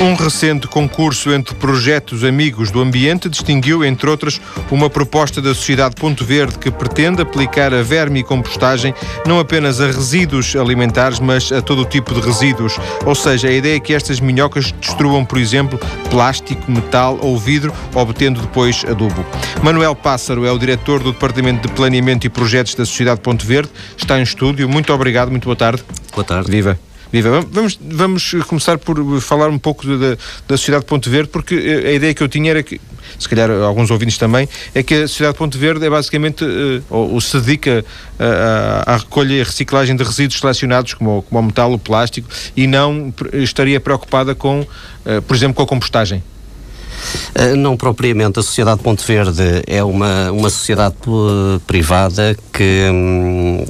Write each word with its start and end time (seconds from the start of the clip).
Um 0.00 0.14
recente 0.14 0.66
concurso 0.66 1.30
entre 1.30 1.54
projetos 1.54 2.24
amigos 2.24 2.70
do 2.70 2.80
ambiente 2.80 3.28
distinguiu, 3.28 3.84
entre 3.84 4.08
outras, 4.08 4.40
uma 4.70 4.88
proposta 4.88 5.42
da 5.42 5.54
Sociedade 5.54 5.94
Ponto 5.94 6.24
Verde 6.24 6.58
que 6.58 6.70
pretende 6.70 7.20
aplicar 7.20 7.74
a 7.74 7.82
verme 7.82 8.20
e 8.20 8.24
compostagem 8.24 8.94
não 9.26 9.38
apenas 9.38 9.78
a 9.78 9.88
resíduos 9.88 10.56
alimentares, 10.56 11.20
mas 11.20 11.52
a 11.52 11.60
todo 11.60 11.82
o 11.82 11.84
tipo 11.84 12.14
de 12.14 12.20
resíduos. 12.22 12.78
Ou 13.04 13.14
seja, 13.14 13.48
a 13.48 13.52
ideia 13.52 13.76
é 13.76 13.80
que 13.80 13.92
estas 13.92 14.20
minhocas 14.20 14.72
destruam, 14.72 15.22
por 15.22 15.36
exemplo, 15.36 15.78
plástico, 16.08 16.70
metal 16.70 17.18
ou 17.20 17.38
vidro, 17.38 17.70
obtendo 17.94 18.40
depois 18.40 18.82
adubo. 18.88 19.22
Manuel 19.62 19.94
Pássaro 19.94 20.46
é 20.46 20.50
o 20.50 20.58
diretor 20.58 21.02
do 21.02 21.12
Departamento 21.12 21.68
de 21.68 21.74
Planeamento 21.74 22.26
e 22.26 22.30
Projetos 22.30 22.74
da 22.74 22.86
Sociedade 22.86 23.20
Ponto 23.20 23.44
Verde. 23.44 23.70
Está 23.98 24.18
em 24.18 24.22
estúdio. 24.22 24.66
Muito 24.66 24.94
obrigado, 24.94 25.30
muito 25.30 25.44
boa 25.44 25.56
tarde. 25.56 25.84
Boa 26.14 26.24
tarde. 26.24 26.50
Viva. 26.50 26.89
Viva. 27.12 27.40
Vamos, 27.50 27.78
vamos 27.80 28.34
começar 28.46 28.78
por 28.78 29.20
falar 29.20 29.48
um 29.48 29.58
pouco 29.58 29.86
da, 29.86 30.16
da 30.46 30.56
Sociedade 30.56 30.84
de 30.84 30.88
Ponte 30.88 31.08
Verde, 31.08 31.28
porque 31.28 31.54
a 31.54 31.92
ideia 31.92 32.14
que 32.14 32.22
eu 32.22 32.28
tinha 32.28 32.50
era 32.50 32.62
que, 32.62 32.80
se 33.18 33.28
calhar 33.28 33.50
alguns 33.50 33.90
ouvintes 33.90 34.16
também, 34.16 34.48
é 34.74 34.82
que 34.82 34.94
a 34.94 35.08
Sociedade 35.08 35.34
de 35.34 35.38
Ponte 35.38 35.58
Verde 35.58 35.84
é 35.84 35.90
basicamente, 35.90 36.44
uh, 36.44 36.82
ou, 36.88 37.14
ou, 37.14 37.20
se 37.20 37.38
dedica 37.40 37.84
à 38.86 38.96
recolha 38.96 39.34
e 39.34 39.42
reciclagem 39.42 39.96
de 39.96 40.04
resíduos 40.04 40.38
selecionados, 40.38 40.94
como, 40.94 41.22
como 41.22 41.40
o 41.40 41.42
metal, 41.42 41.72
o 41.72 41.78
plástico, 41.78 42.28
e 42.56 42.66
não 42.66 43.12
estaria 43.32 43.80
preocupada 43.80 44.34
com, 44.34 44.60
uh, 44.60 45.22
por 45.22 45.34
exemplo, 45.34 45.54
com 45.54 45.62
a 45.62 45.66
compostagem. 45.66 46.22
Eh, 47.34 47.54
não 47.54 47.76
propriamente. 47.76 48.38
A 48.38 48.42
Sociedade 48.42 48.80
Ponte 48.82 49.04
Verde 49.06 49.62
é 49.66 49.82
uma, 49.82 50.30
uma 50.30 50.50
sociedade 50.50 50.96
privada 51.66 52.36
que 52.52 52.88
hum, 52.92 53.64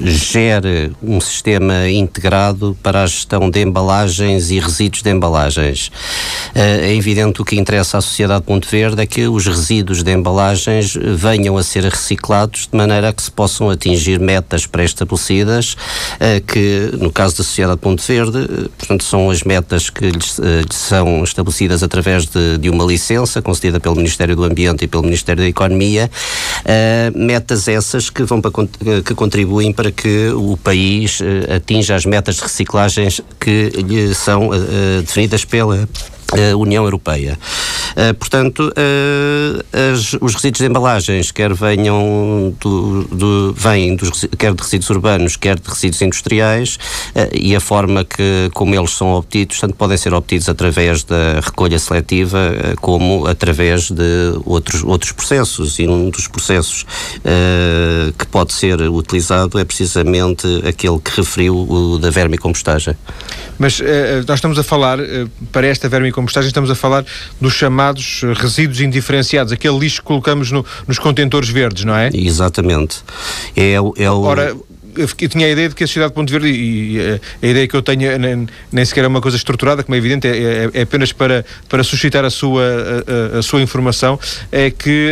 gera 0.00 0.90
um 1.02 1.20
sistema 1.20 1.88
integrado 1.88 2.76
para 2.82 3.02
a 3.02 3.06
gestão 3.06 3.50
de 3.50 3.60
embalagens 3.60 4.50
e 4.50 4.58
resíduos 4.58 5.02
de 5.02 5.10
embalagens. 5.10 5.90
Eh, 6.54 6.90
é 6.90 6.94
evidente 6.94 7.42
o 7.42 7.44
que 7.44 7.56
interessa 7.56 7.98
à 7.98 8.00
Sociedade 8.00 8.44
Ponte 8.44 8.68
Verde 8.70 9.02
é 9.02 9.06
que 9.06 9.26
os 9.26 9.46
resíduos 9.46 10.02
de 10.02 10.12
embalagens 10.12 10.94
venham 10.94 11.56
a 11.56 11.62
ser 11.62 11.84
reciclados 11.84 12.68
de 12.70 12.76
maneira 12.76 13.12
que 13.12 13.22
se 13.22 13.30
possam 13.30 13.70
atingir 13.70 14.18
metas 14.18 14.66
pré-estabelecidas, 14.66 15.76
eh, 16.20 16.40
que 16.40 16.90
no 16.98 17.12
caso 17.12 17.36
da 17.38 17.44
Sociedade 17.44 17.78
Ponte 17.78 18.06
Verde, 18.06 18.70
portanto, 18.78 19.04
são 19.04 19.30
as 19.30 19.42
metas 19.42 19.90
que 19.90 20.10
lhes, 20.10 20.38
lhes 20.38 20.76
são 20.76 21.22
estabelecidas 21.22 21.82
através 21.82 22.26
de 22.26 22.53
de 22.58 22.70
uma 22.70 22.84
licença 22.84 23.42
concedida 23.42 23.80
pelo 23.80 23.96
Ministério 23.96 24.36
do 24.36 24.44
Ambiente 24.44 24.84
e 24.84 24.88
pelo 24.88 25.02
Ministério 25.02 25.42
da 25.42 25.48
Economia, 25.48 26.10
uh, 26.60 27.18
metas 27.18 27.68
essas 27.68 28.10
que 28.10 28.22
vão 28.22 28.40
para, 28.40 28.52
que 29.04 29.14
contribuem 29.14 29.72
para 29.72 29.90
que 29.90 30.28
o 30.30 30.56
país 30.56 31.20
uh, 31.20 31.54
atinja 31.56 31.94
as 31.94 32.06
metas 32.06 32.36
de 32.36 32.42
reciclagens 32.42 33.20
que 33.38 33.70
lhe 33.70 34.14
são 34.14 34.48
uh, 34.48 35.02
definidas 35.02 35.44
pela 35.44 35.88
uh, 36.34 36.58
União 36.58 36.84
Europeia. 36.84 37.38
Uh, 37.94 38.14
portanto, 38.14 38.72
uh, 38.76 39.92
as, 39.92 40.14
os 40.20 40.34
resíduos 40.34 40.58
de 40.58 40.66
embalagens, 40.66 41.30
quer 41.30 41.54
venham 41.54 42.54
do, 42.60 43.04
do, 43.04 43.52
vêm 43.52 43.94
dos, 43.94 44.26
quer 44.36 44.52
de 44.52 44.62
resíduos 44.62 44.90
urbanos, 44.90 45.36
quer 45.36 45.58
de 45.58 45.68
resíduos 45.68 46.02
industriais, 46.02 46.78
e 47.32 47.54
a 47.54 47.60
forma 47.60 48.04
que, 48.04 48.50
como 48.52 48.74
eles 48.74 48.90
são 48.90 49.12
obtidos, 49.14 49.60
tanto 49.60 49.74
podem 49.74 49.96
ser 49.96 50.12
obtidos 50.12 50.48
através 50.48 51.04
da 51.04 51.40
recolha 51.40 51.78
seletiva, 51.78 52.38
como 52.80 53.26
através 53.26 53.90
de 53.90 54.34
outros, 54.44 54.82
outros 54.82 55.12
processos. 55.12 55.78
E 55.78 55.86
um 55.86 56.10
dos 56.10 56.26
processos 56.26 56.84
que 58.18 58.26
pode 58.26 58.52
ser 58.52 58.80
utilizado 58.82 59.58
é 59.58 59.64
precisamente 59.64 60.46
aquele 60.66 60.98
que 60.98 61.10
referiu, 61.16 61.56
o 61.56 61.98
da 61.98 62.10
vermicompostagem. 62.10 62.96
Mas 63.58 63.80
nós 64.26 64.38
estamos 64.38 64.58
a 64.58 64.64
falar, 64.64 64.98
para 65.52 65.66
esta 65.66 65.88
vermicompostagem, 65.88 66.23
compostagem, 66.24 66.48
estamos 66.48 66.70
a 66.70 66.74
falar 66.74 67.04
dos 67.40 67.52
chamados 67.52 68.22
resíduos 68.36 68.80
indiferenciados, 68.80 69.52
aquele 69.52 69.78
lixo 69.78 70.00
que 70.00 70.06
colocamos 70.06 70.50
no, 70.50 70.64
nos 70.86 70.98
contentores 70.98 71.48
verdes, 71.48 71.84
não 71.84 71.94
é? 71.94 72.10
Exatamente. 72.12 73.02
É, 73.56 73.74
é 73.74 74.10
o... 74.10 74.22
Ora, 74.22 74.56
eu 74.96 75.28
tinha 75.28 75.46
a 75.46 75.50
ideia 75.50 75.68
de 75.68 75.74
que 75.74 75.84
a 75.84 75.86
sociedade 75.86 76.10
de 76.10 76.14
Ponte 76.14 76.32
Verde, 76.32 76.48
e, 76.48 77.00
a, 77.00 77.46
a 77.46 77.50
ideia 77.50 77.68
que 77.68 77.74
eu 77.74 77.82
tenho 77.82 78.18
nem, 78.18 78.46
nem, 78.72 78.84
sequer 78.84 79.04
é 79.04 79.08
uma 79.08 79.20
coisa 79.20 79.36
estruturada, 79.36 79.82
como 79.82 79.94
é 79.94 79.98
evidente, 79.98 80.26
é, 80.26 80.30
é, 80.30 80.70
é 80.74 80.82
apenas 80.82 81.12
para, 81.12 81.44
para 81.68 81.82
suscitar 81.82 82.24
a 82.24 82.30
sua, 82.30 82.62
a, 83.34 83.38
a, 83.38 83.42
sua 83.42 83.62
informação, 83.62 84.18
é 84.50 84.70
que 84.70 85.10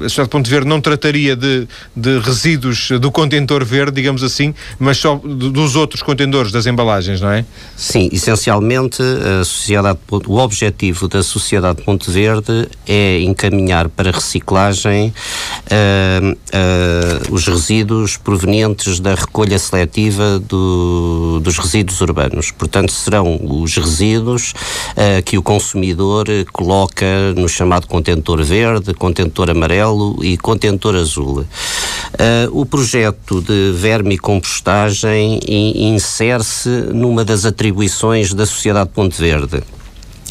a 0.00 0.08
sociedade 0.08 0.28
de 0.28 0.32
Ponte 0.32 0.50
Verde 0.50 0.68
não 0.68 0.80
trataria 0.80 1.36
de, 1.36 1.66
de 1.94 2.18
resíduos 2.18 2.90
do 3.00 3.10
contentor 3.10 3.64
verde, 3.64 3.92
digamos 3.92 4.22
assim, 4.22 4.54
mas 4.78 4.98
só 4.98 5.16
dos 5.16 5.76
outros 5.76 6.02
contentores, 6.02 6.52
das 6.52 6.66
embalagens, 6.66 7.20
não 7.20 7.30
é? 7.30 7.44
Sim, 7.76 8.08
essencialmente 8.12 9.02
a 9.02 9.44
sociedade, 9.44 9.98
o 10.10 10.38
objetivo 10.38 11.08
da 11.08 11.22
sociedade 11.22 11.78
de 11.78 11.84
Ponte 11.84 12.10
Verde 12.10 12.68
é 12.86 13.20
encaminhar 13.20 13.88
para 13.88 14.10
reciclagem 14.10 15.12
uh, 15.70 16.30
uh, 16.32 17.34
os 17.34 17.46
resíduos 17.46 18.16
provenientes 18.16 19.00
da 19.00 19.14
recolha 19.18 19.58
seletiva 19.58 20.38
do, 20.38 21.40
dos 21.40 21.58
resíduos 21.58 22.00
urbanos. 22.00 22.50
Portanto, 22.50 22.92
serão 22.92 23.38
os 23.42 23.76
resíduos 23.76 24.52
uh, 24.92 25.22
que 25.24 25.36
o 25.36 25.42
consumidor 25.42 26.26
coloca 26.52 27.06
no 27.36 27.48
chamado 27.48 27.86
contentor 27.86 28.42
verde, 28.42 28.94
contentor 28.94 29.50
amarelo 29.50 30.24
e 30.24 30.36
contentor 30.36 30.94
azul. 30.94 31.40
Uh, 31.40 31.46
o 32.52 32.64
projeto 32.64 33.40
de 33.40 33.72
vermicompostagem 33.72 35.40
insere-se 35.46 36.68
numa 36.92 37.24
das 37.24 37.44
atribuições 37.44 38.32
da 38.32 38.46
Sociedade 38.46 38.90
Ponte 38.94 39.20
Verde 39.20 39.62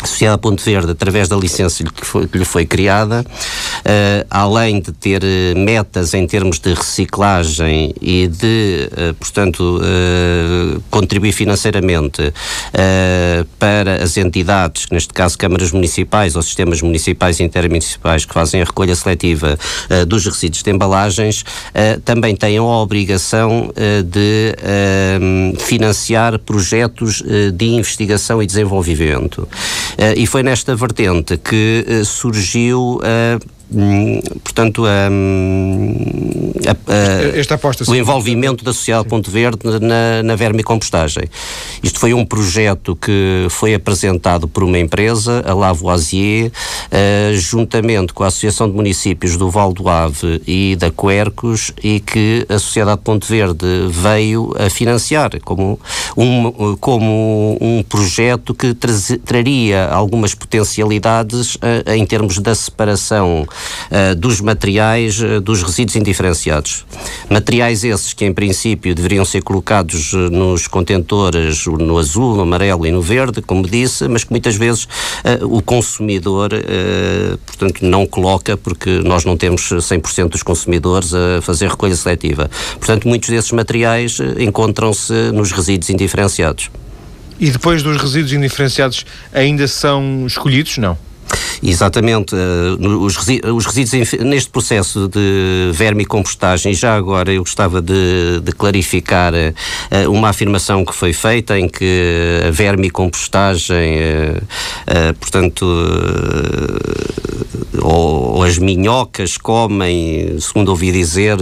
a 0.01 0.05
Sociedade 0.05 0.39
Ponte 0.41 0.63
Verde, 0.63 0.91
através 0.91 1.27
da 1.27 1.35
licença 1.35 1.83
que, 1.83 2.05
foi, 2.05 2.27
que 2.27 2.37
lhe 2.37 2.45
foi 2.45 2.65
criada, 2.65 3.25
uh, 3.25 4.27
além 4.29 4.79
de 4.79 4.91
ter 4.91 5.23
uh, 5.23 5.57
metas 5.57 6.13
em 6.13 6.27
termos 6.27 6.59
de 6.59 6.73
reciclagem 6.73 7.95
e 7.99 8.27
de, 8.27 8.89
uh, 8.91 9.13
portanto, 9.15 9.81
contribuir 10.89 11.31
financeiramente 11.31 12.33
para 13.59 14.03
as 14.03 14.17
entidades, 14.17 14.87
neste 14.91 15.13
caso 15.13 15.37
câmaras 15.37 15.71
municipais 15.71 16.35
ou 16.35 16.41
sistemas 16.41 16.81
municipais 16.81 17.39
e 17.39 17.43
intermunicipais 17.43 18.25
que 18.25 18.33
fazem 18.33 18.61
a 18.61 18.65
recolha 18.65 18.95
seletiva 18.95 19.57
dos 20.07 20.25
resíduos 20.25 20.63
de 20.63 20.71
embalagens, 20.71 21.43
também 22.05 22.35
têm 22.35 22.57
a 22.57 22.63
obrigação 22.63 23.71
de 24.05 24.55
financiar 25.59 26.39
projetos 26.39 27.23
de 27.53 27.65
investigação 27.65 28.41
e 28.41 28.45
desenvolvimento. 28.45 29.47
Uh, 29.93 30.13
e 30.15 30.27
foi 30.27 30.43
nesta 30.43 30.75
vertente 30.75 31.37
que 31.37 31.85
uh, 31.87 32.05
surgiu 32.05 32.97
Hum, 32.97 33.56
portanto, 34.43 34.83
um, 34.85 35.95
a, 36.65 36.71
a, 36.71 37.37
Esta 37.37 37.55
aposta, 37.55 37.89
o 37.89 37.95
envolvimento 37.95 38.63
da 38.63 38.71
Sociedade 38.71 39.07
Ponto 39.07 39.29
Verde 39.29 39.59
na, 39.81 40.23
na 40.23 40.35
vermicompostagem. 40.35 41.23
Isto 41.83 41.99
foi 41.99 42.13
um 42.13 42.25
projeto 42.25 42.95
que 42.95 43.47
foi 43.49 43.73
apresentado 43.73 44.47
por 44.47 44.63
uma 44.63 44.79
empresa, 44.79 45.43
a 45.45 45.53
Lavoisier, 45.53 46.47
uh, 46.49 47.35
juntamente 47.35 48.13
com 48.13 48.23
a 48.23 48.27
Associação 48.27 48.69
de 48.69 48.75
Municípios 48.75 49.35
do 49.35 49.49
Val 49.49 49.73
do 49.73 49.89
Ave 49.89 50.41
e 50.47 50.75
da 50.77 50.89
Quercos, 50.89 51.71
e 51.83 51.99
que 51.99 52.45
a 52.47 52.59
Sociedade 52.59 53.01
Ponto 53.03 53.27
Verde 53.27 53.65
veio 53.89 54.53
a 54.57 54.69
financiar 54.69 55.31
como 55.43 55.79
um, 56.15 56.75
como 56.77 57.57
um 57.59 57.83
projeto 57.83 58.53
que 58.53 58.73
traria 58.73 59.87
algumas 59.87 60.33
potencialidades 60.33 61.55
uh, 61.55 61.91
em 61.93 62.05
termos 62.05 62.39
da 62.39 62.55
separação 62.55 63.45
uh, 63.91 64.15
dos 64.15 64.41
materiais 64.41 65.19
uh, 65.21 65.41
dos 65.41 65.63
resíduos 65.63 65.95
indiferenciados. 65.95 66.85
Materiais 67.29 67.83
esses 67.83 68.13
que, 68.13 68.25
em 68.25 68.33
princípio, 68.33 68.93
deveriam 68.93 69.25
ser 69.25 69.41
colocados 69.41 70.13
uh, 70.13 70.29
nos 70.29 70.67
contentores 70.67 71.65
no 71.65 71.97
azul, 71.97 72.35
no 72.35 72.41
amarelo 72.41 72.85
e 72.85 72.91
no 72.91 73.01
verde, 73.01 73.41
como 73.41 73.67
disse, 73.67 74.07
mas 74.07 74.23
que 74.23 74.31
muitas 74.31 74.55
vezes 74.55 74.87
o 75.41 75.61
consumidor, 75.61 76.49
portanto, 77.45 77.85
não 77.85 78.05
coloca 78.05 78.55
porque 78.57 79.01
nós 79.03 79.25
não 79.25 79.37
temos 79.37 79.61
100% 79.61 80.29
dos 80.29 80.43
consumidores 80.43 81.13
a 81.13 81.41
fazer 81.41 81.69
recolha 81.69 81.95
seletiva. 81.95 82.49
Portanto, 82.77 83.07
muitos 83.07 83.29
desses 83.29 83.51
materiais 83.51 84.17
encontram-se 84.37 85.13
nos 85.31 85.51
resíduos 85.51 85.89
indiferenciados. 85.89 86.69
E 87.39 87.51
depois 87.51 87.83
dos 87.83 87.97
resíduos 87.97 88.33
indiferenciados 88.33 89.05
ainda 89.31 89.67
são 89.67 90.25
escolhidos? 90.25 90.77
Não. 90.77 90.97
Exatamente. 91.61 92.35
Os 92.79 93.15
resíduos, 93.15 94.13
neste 94.19 94.49
processo 94.49 95.07
de 95.07 95.71
vermicompostagem, 95.73 96.73
já 96.73 96.95
agora 96.95 97.31
eu 97.31 97.41
gostava 97.41 97.81
de, 97.81 98.39
de 98.41 98.51
clarificar 98.51 99.33
uma 100.09 100.29
afirmação 100.29 100.85
que 100.85 100.93
foi 100.93 101.13
feita 101.13 101.57
em 101.59 101.67
que 101.67 102.41
a 102.47 102.51
vermicompostagem, 102.51 103.97
portanto, 105.19 105.65
ou, 107.81 108.43
as 108.43 108.57
minhocas 108.57 109.37
comem, 109.37 110.37
segundo 110.39 110.69
ouvi 110.69 110.91
dizer, 110.91 111.37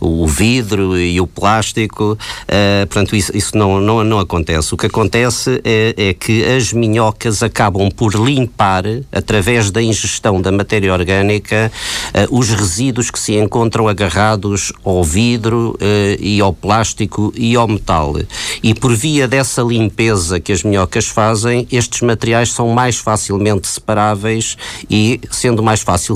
o 0.00 0.26
vidro 0.26 0.98
e 0.98 1.20
o 1.20 1.26
plástico. 1.26 2.18
Portanto, 2.88 3.16
isso, 3.16 3.36
isso 3.36 3.56
não, 3.56 3.80
não, 3.80 4.04
não 4.04 4.18
acontece. 4.18 4.74
O 4.74 4.76
que 4.76 4.86
acontece 4.86 5.60
é, 5.64 5.94
é, 5.96 6.14
que 6.14 6.44
as 6.44 6.72
minhocas 6.72 7.42
acabam 7.42 7.90
por 7.90 8.14
limpar, 8.14 8.84
através 9.12 9.53
da 9.70 9.82
ingestão 9.82 10.40
da 10.40 10.50
matéria 10.50 10.92
orgânica, 10.92 11.70
uh, 12.30 12.36
os 12.36 12.50
resíduos 12.50 13.10
que 13.10 13.18
se 13.18 13.34
encontram 13.36 13.88
agarrados 13.88 14.72
ao 14.84 15.02
vidro 15.02 15.76
uh, 15.80 16.20
e 16.20 16.40
ao 16.40 16.52
plástico 16.52 17.32
e 17.36 17.54
ao 17.56 17.68
metal. 17.68 18.14
E 18.62 18.74
por 18.74 18.94
via 18.94 19.26
dessa 19.26 19.62
limpeza 19.62 20.40
que 20.40 20.52
as 20.52 20.62
minhocas 20.62 21.06
fazem, 21.06 21.66
estes 21.70 22.00
materiais 22.00 22.52
são 22.52 22.68
mais 22.68 22.96
facilmente 22.96 23.68
separáveis 23.68 24.56
e, 24.90 25.20
sendo 25.30 25.62
mais, 25.62 25.80
fácil, 25.80 26.14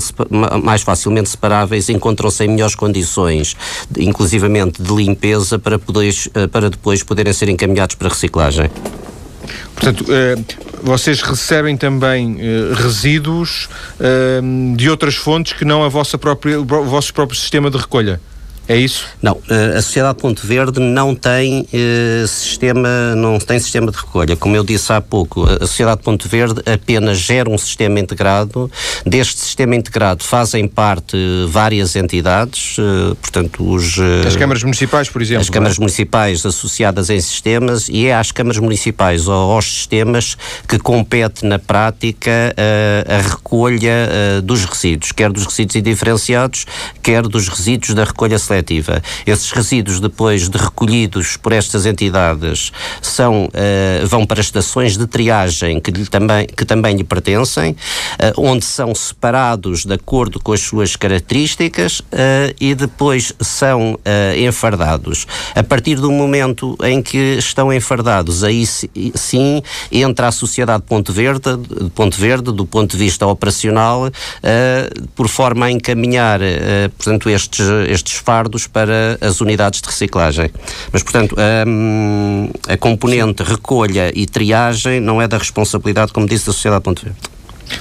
mais 0.63 0.81
facilmente 0.81 1.29
separáveis, 1.29 1.89
encontram-se 1.89 2.43
em 2.43 2.49
melhores 2.49 2.75
condições, 2.75 3.55
inclusivamente 3.97 4.81
de 4.81 4.93
limpeza, 4.93 5.59
para, 5.59 5.79
poder, 5.79 6.13
eh, 6.33 6.47
para 6.47 6.69
depois 6.69 7.03
poderem 7.03 7.33
ser 7.33 7.49
encaminhados 7.49 7.95
para 7.95 8.09
reciclagem. 8.09 8.69
Portanto, 9.79 10.05
eh, 10.09 10.35
vocês 10.83 11.21
recebem 11.21 11.77
também 11.77 12.37
eh, 12.37 12.73
resíduos 12.75 13.69
de 14.75 14.89
outras 14.89 15.15
fontes 15.15 15.53
que 15.53 15.63
não 15.63 15.83
a 15.83 15.89
vossa 15.89 16.17
própria, 16.17 16.59
o 16.59 16.65
vosso 16.65 17.13
próprio 17.13 17.39
sistema 17.39 17.71
de 17.71 17.77
recolha? 17.77 18.19
É 18.69 18.77
isso? 18.77 19.07
Não, 19.19 19.35
eh, 19.49 19.77
a 19.77 19.81
Sociedade 19.81 20.19
Ponto 20.19 20.45
Verde 20.45 20.79
não 20.79 21.15
tem 21.15 21.61
uh, 21.61 22.27
sistema, 22.27 23.15
não 23.15 23.39
tem 23.39 23.57
sistema 23.57 23.89
de 23.89 23.97
recolha. 23.97 24.35
Como 24.35 24.55
eu 24.55 24.63
disse 24.63 24.93
há 24.93 25.01
pouco, 25.01 25.43
a 25.43 25.65
Sociedade 25.65 26.03
Ponto 26.03 26.29
Verde 26.29 26.61
apenas 26.71 27.17
gera 27.17 27.49
um 27.49 27.57
sistema 27.57 27.99
integrado. 27.99 28.69
Deste 29.03 29.39
sistema 29.39 29.75
integrado 29.75 30.23
fazem 30.23 30.67
parte 30.67 31.17
várias 31.47 31.95
entidades, 31.95 32.77
uh, 32.77 33.15
portanto 33.15 33.67
os 33.67 33.97
as 34.27 34.35
câmaras 34.35 34.61
municipais, 34.61 35.09
por 35.09 35.19
exemplo. 35.19 35.41
As 35.41 35.49
câmaras 35.49 35.77
é? 35.77 35.79
municipais 35.79 36.45
associadas 36.45 37.09
em 37.09 37.19
sistemas 37.19 37.89
e 37.89 38.05
é 38.05 38.13
às 38.13 38.31
câmaras 38.31 38.59
municipais 38.59 39.27
ou 39.27 39.51
aos 39.51 39.65
sistemas 39.65 40.37
que 40.67 40.77
compete 40.77 41.43
na 41.43 41.57
prática 41.57 42.53
a 43.07 43.21
recolha 43.21 44.07
dos 44.43 44.63
resíduos, 44.65 45.11
quer 45.11 45.31
dos 45.31 45.45
resíduos 45.45 45.75
indiferenciados, 45.75 46.65
quer 47.01 47.23
dos 47.23 47.47
resíduos 47.47 47.95
da 47.95 48.03
recolha 48.03 48.37
seletiva 48.37 48.58
coletiva. 48.59 49.01
Esses 49.25 49.51
resíduos, 49.51 49.99
depois 49.99 50.49
de 50.49 50.57
recolhidos 50.57 51.37
por 51.37 51.51
estas 51.51 51.85
entidades, 51.85 52.71
são, 53.01 53.45
uh, 53.45 54.07
vão 54.07 54.25
para 54.25 54.41
estações 54.41 54.97
de 54.97 55.07
triagem 55.07 55.79
que, 55.79 55.91
também, 56.09 56.45
que 56.45 56.65
também 56.65 56.95
lhe 56.95 57.03
pertencem, 57.03 57.71
uh, 57.71 58.41
onde 58.41 58.65
são 58.65 58.93
separados 58.93 59.85
de 59.85 59.93
acordo 59.93 60.39
com 60.39 60.53
as 60.53 60.59
suas 60.59 60.95
características 60.95 61.99
uh, 61.99 62.53
e 62.59 62.75
depois 62.75 63.33
são 63.39 63.97
enfardados. 64.37 65.25
A 65.55 65.63
partir 65.63 65.95
do 65.95 66.11
momento 66.11 66.77
em 66.83 67.01
que 67.01 67.37
estão 67.37 67.71
enfardados, 67.71 68.43
aí 68.43 68.65
sim 68.65 69.61
entra 69.91 70.27
a 70.27 70.31
Sociedade 70.31 70.83
Ponto 70.83 71.13
Verde, 71.13 71.57
Ponto 71.93 72.17
Verde 72.17 72.51
do 72.51 72.65
ponto 72.65 72.91
de 72.91 72.97
vista 72.97 73.25
operacional, 73.27 74.09
por 75.15 75.27
forma 75.27 75.67
a 75.67 75.71
encaminhar, 75.71 76.39
portanto, 76.97 77.29
estes, 77.29 77.65
estes 77.87 78.15
fardos 78.15 78.48
para 78.67 79.17
as 79.21 79.41
unidades 79.41 79.81
de 79.81 79.87
reciclagem. 79.87 80.49
Mas, 80.91 81.03
portanto, 81.03 81.35
a, 81.37 82.73
a 82.73 82.77
componente 82.77 83.43
recolha 83.43 84.11
e 84.15 84.25
triagem 84.25 84.99
não 84.99 85.21
é 85.21 85.27
da 85.27 85.37
responsabilidade, 85.37 86.11
como 86.13 86.27
disse, 86.27 86.45
da 86.45 86.53
Sociedade 86.53 86.83
Ponto 86.83 87.03
Verde. 87.03 87.19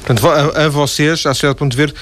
Portanto, 0.05 0.29
a, 0.29 0.65
a 0.65 0.69
vocês, 0.69 1.25
à 1.27 1.35
Sociedade 1.35 1.59
Ponto 1.59 1.77
Verde, 1.77 1.95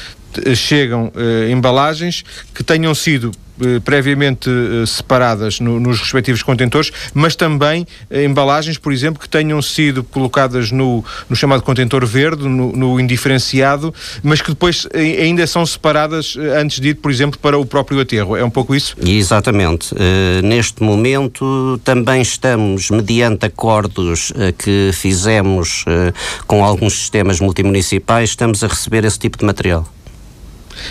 chegam 0.55 1.13
uh, 1.15 1.51
embalagens 1.51 2.25
que 2.55 2.63
tenham 2.63 2.95
sido 2.95 3.31
eh, 3.31 3.46
previamente 3.85 4.51
eh, 4.51 4.87
separadas 4.87 5.61
no, 5.61 5.81
nos 5.81 6.01
respectivos 6.01 6.43
contentores, 6.43 6.93
mas 7.15 7.35
também 7.35 7.87
eh, 8.11 8.25
embalagens, 8.25 8.79
por 8.79 8.93
exemplo, 8.93 9.21
que 9.21 9.29
tenham 9.29 9.61
sido 9.63 10.03
colocadas 10.05 10.71
no, 10.71 11.05
no 11.29 11.37
chamado 11.37 11.63
contentor 11.63 12.05
verde, 12.07 12.47
no, 12.49 12.73
no, 12.73 13.01
indiferenciado, 13.01 13.95
mas 14.23 14.41
que 14.41 14.51
depois 14.51 14.87
ainda 14.95 15.47
são 15.47 15.65
separadas 15.65 16.37
antes 16.59 16.81
de 16.81 16.91
ir, 16.91 16.95
por 16.95 17.11
exemplo, 17.11 17.39
para 17.39 17.59
o 17.59 17.65
próprio 17.65 18.01
aterro. 18.01 18.37
É 18.37 18.45
um 18.45 18.51
pouco 18.51 18.75
isso? 18.75 18.97
Exatamente. 19.05 19.95
Uh, 19.95 20.43
neste 20.43 20.83
momento 20.83 21.81
também 21.85 22.23
estamos, 22.23 22.91
mediante 22.91 23.47
acordos 23.47 24.31
uh, 24.31 24.53
que 24.57 24.91
fizemos 24.93 25.83
uh, 25.83 26.13
com 26.47 26.65
alguns 26.65 26.95
sistemas 26.95 27.41
multimunicipais, 27.41 28.31
estamos 28.31 28.63
a 28.63 28.67
receber 28.67 29.05
esse 29.05 29.19
tipo 29.19 29.39
de 29.39 29.45
material 29.45 29.87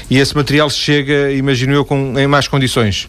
e 0.09 0.17
esse 0.17 0.35
material 0.35 0.69
chega, 0.69 1.31
imagino 1.31 1.73
eu, 1.73 1.85
com, 1.85 2.17
em 2.17 2.27
más 2.27 2.47
condições? 2.47 3.07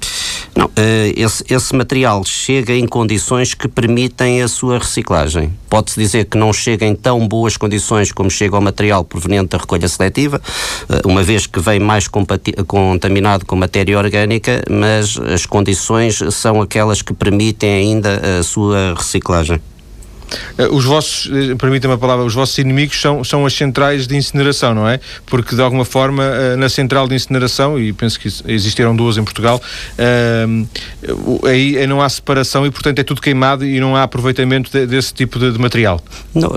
Não, 0.54 0.66
uh, 0.66 0.70
esse, 1.14 1.44
esse 1.50 1.74
material 1.74 2.24
chega 2.24 2.72
em 2.72 2.86
condições 2.86 3.52
que 3.52 3.68
permitem 3.68 4.42
a 4.42 4.48
sua 4.48 4.78
reciclagem. 4.78 5.52
Pode-se 5.68 6.00
dizer 6.00 6.24
que 6.24 6.38
não 6.38 6.52
chega 6.52 6.86
em 6.86 6.94
tão 6.94 7.26
boas 7.28 7.56
condições 7.56 8.10
como 8.10 8.30
chega 8.30 8.56
o 8.56 8.60
material 8.62 9.04
proveniente 9.04 9.50
da 9.50 9.58
recolha 9.58 9.88
seletiva, 9.88 10.40
uh, 10.88 11.08
uma 11.08 11.22
vez 11.22 11.46
que 11.46 11.60
vem 11.60 11.78
mais 11.78 12.08
contaminado 12.08 13.44
com 13.44 13.56
matéria 13.56 13.98
orgânica, 13.98 14.62
mas 14.70 15.18
as 15.18 15.44
condições 15.44 16.22
são 16.30 16.62
aquelas 16.62 17.02
que 17.02 17.12
permitem 17.12 17.70
ainda 17.70 18.38
a 18.40 18.42
sua 18.42 18.94
reciclagem. 18.96 19.60
Eh, 20.58 20.68
os 20.70 20.84
vossos, 20.84 21.30
eh, 21.32 21.54
permitam-me 21.54 21.94
a 21.94 21.98
palavra, 21.98 22.24
os 22.24 22.34
vossos 22.34 22.56
inimigos 22.58 23.00
são, 23.00 23.22
são 23.22 23.46
as 23.46 23.52
centrais 23.54 24.06
de 24.06 24.16
incineração, 24.16 24.74
não 24.74 24.88
é? 24.88 25.00
Porque 25.26 25.54
de 25.54 25.62
alguma 25.62 25.84
forma 25.84 26.24
eh, 26.24 26.56
na 26.56 26.68
central 26.68 27.08
de 27.08 27.14
incineração, 27.14 27.78
e 27.78 27.92
penso 27.92 28.18
que 28.18 28.28
existiram 28.46 28.94
duas 28.94 29.16
em 29.18 29.24
Portugal, 29.24 29.60
aí 31.44 31.86
não 31.86 32.02
há 32.02 32.08
separação 32.08 32.66
e 32.66 32.70
portanto 32.70 32.98
é 32.98 33.02
tudo 33.02 33.20
queimado 33.20 33.64
e 33.64 33.78
não 33.80 33.96
há 33.96 34.02
aproveitamento 34.02 34.70
de, 34.70 34.86
desse 34.86 35.12
tipo 35.12 35.38
de, 35.38 35.52
de 35.52 35.58
material. 35.58 36.00
Não, 36.34 36.50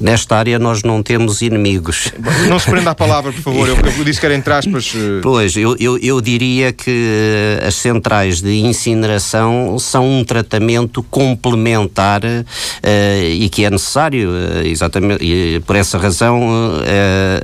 nesta 0.00 0.36
área 0.36 0.58
nós 0.58 0.82
não 0.82 1.02
temos 1.02 1.42
inimigos. 1.42 2.12
Não 2.48 2.58
se 2.58 2.70
prenda 2.70 2.90
a 2.90 2.94
palavra, 2.94 3.32
por 3.32 3.42
favor, 3.42 3.68
eu, 3.68 3.76
eu 3.76 4.04
disse 4.04 4.20
que 4.20 4.26
era 4.26 4.34
entre 4.34 4.52
aspas. 4.52 4.92
Pois, 5.22 5.56
eu, 5.56 5.76
eu, 5.78 5.98
eu 5.98 6.20
diria 6.20 6.72
que 6.72 7.58
as 7.66 7.74
centrais 7.74 8.40
de 8.40 8.54
incineração 8.60 9.78
são 9.78 10.20
um 10.20 10.24
tratamento 10.24 11.02
complementar 11.04 12.22
e 13.38 13.48
que 13.48 13.64
é 13.64 13.70
necessário, 13.70 14.30
uh, 14.30 14.66
exatamente, 14.66 15.24
e 15.24 15.60
por 15.60 15.76
essa 15.76 15.98
razão 15.98 16.42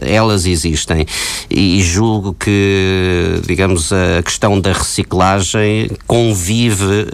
elas 0.01 0.47
existem. 0.47 1.07
E 1.51 1.81
julgo 1.83 2.35
que, 2.35 3.41
digamos, 3.47 3.93
a 3.93 4.23
questão 4.23 4.61
da 4.61 4.73
reciclagem 4.73 5.91
convive 6.07 7.07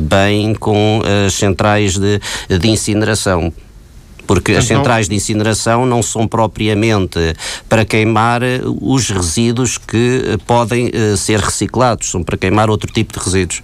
bem 0.00 0.54
com 0.54 1.02
as 1.26 1.34
centrais 1.34 1.98
de, 1.98 2.20
de 2.58 2.68
incineração 2.68 3.52
porque 4.26 4.52
as 4.52 4.64
centrais 4.64 5.08
de 5.08 5.14
incineração 5.14 5.86
não 5.86 6.02
são 6.02 6.26
propriamente 6.26 7.18
para 7.68 7.84
queimar 7.84 8.42
os 8.80 9.08
resíduos 9.08 9.78
que 9.78 10.36
podem 10.46 10.90
ser 11.16 11.38
reciclados, 11.38 12.10
são 12.10 12.22
para 12.22 12.36
queimar 12.36 12.68
outro 12.68 12.92
tipo 12.92 13.18
de 13.18 13.24
resíduos. 13.24 13.62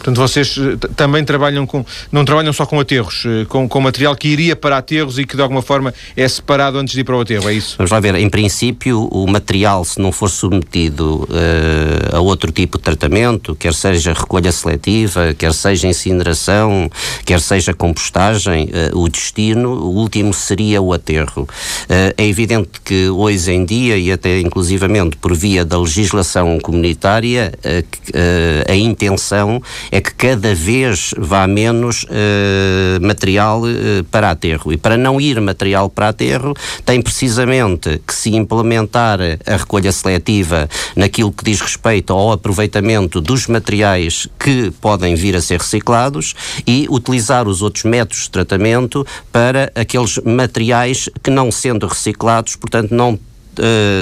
Portanto, 0.00 0.16
vocês 0.16 0.56
eh, 0.56 0.88
também 0.96 1.22
trabalham 1.22 1.66
com, 1.66 1.84
não 2.10 2.24
trabalham 2.24 2.54
só 2.54 2.64
com 2.64 2.80
aterros, 2.80 3.24
eh, 3.26 3.44
com, 3.46 3.68
com 3.68 3.80
material 3.82 4.16
que 4.16 4.28
iria 4.28 4.56
para 4.56 4.78
aterros 4.78 5.18
e 5.18 5.26
que 5.26 5.36
de 5.36 5.42
alguma 5.42 5.60
forma 5.60 5.92
é 6.16 6.26
separado 6.26 6.78
antes 6.78 6.94
de 6.94 7.00
ir 7.00 7.04
para 7.04 7.16
o 7.16 7.20
aterro, 7.20 7.50
é 7.50 7.52
isso? 7.52 7.74
Vamos 7.76 7.90
lá 7.90 8.00
ver, 8.00 8.14
em 8.14 8.28
princípio 8.30 9.06
o 9.12 9.26
material 9.26 9.84
se 9.84 10.00
não 10.00 10.10
for 10.10 10.30
submetido 10.30 11.28
uh, 11.28 12.16
a 12.16 12.20
outro 12.20 12.50
tipo 12.50 12.78
de 12.78 12.84
tratamento, 12.84 13.54
quer 13.54 13.74
seja 13.74 14.14
recolha 14.14 14.50
seletiva, 14.50 15.34
quer 15.34 15.52
seja 15.52 15.86
incineração, 15.86 16.90
quer 17.26 17.40
seja 17.40 17.74
compostagem, 17.74 18.70
uh, 18.92 18.98
o 18.98 19.06
destino, 19.06 19.68
o 19.70 19.96
último 19.96 20.32
seria 20.32 20.80
o 20.80 20.94
aterro. 20.94 21.42
Uh, 21.42 22.14
é 22.16 22.26
evidente 22.26 22.80
que 22.82 23.10
hoje 23.10 23.52
em 23.52 23.66
dia, 23.66 23.98
e 23.98 24.10
até 24.10 24.40
inclusivamente 24.40 25.18
por 25.18 25.34
via 25.34 25.62
da 25.62 25.78
legislação 25.78 26.58
comunitária, 26.58 27.52
a 28.66 28.74
intenção 28.74 29.60
é 29.90 30.00
que 30.00 30.14
cada 30.14 30.54
vez 30.54 31.12
vá 31.16 31.46
menos 31.46 32.04
uh, 32.04 33.00
material 33.00 33.62
uh, 33.62 34.04
para 34.10 34.30
aterro. 34.30 34.72
E 34.72 34.76
para 34.76 34.96
não 34.96 35.20
ir 35.20 35.40
material 35.40 35.88
para 35.90 36.08
aterro, 36.08 36.54
tem 36.84 37.02
precisamente 37.02 38.00
que 38.06 38.14
se 38.14 38.34
implementar 38.34 39.18
a 39.46 39.56
recolha 39.56 39.92
seletiva 39.92 40.68
naquilo 40.94 41.32
que 41.32 41.44
diz 41.44 41.60
respeito 41.60 42.12
ao 42.12 42.32
aproveitamento 42.32 43.20
dos 43.20 43.46
materiais 43.46 44.28
que 44.38 44.70
podem 44.80 45.14
vir 45.14 45.34
a 45.36 45.40
ser 45.40 45.58
reciclados 45.58 46.34
e 46.66 46.86
utilizar 46.88 47.48
os 47.48 47.62
outros 47.62 47.84
métodos 47.84 48.24
de 48.24 48.30
tratamento 48.30 49.06
para 49.32 49.72
aqueles 49.74 50.18
materiais 50.18 51.08
que 51.22 51.30
não 51.30 51.50
sendo 51.50 51.86
reciclados, 51.86 52.56
portanto, 52.56 52.94
não 52.94 53.18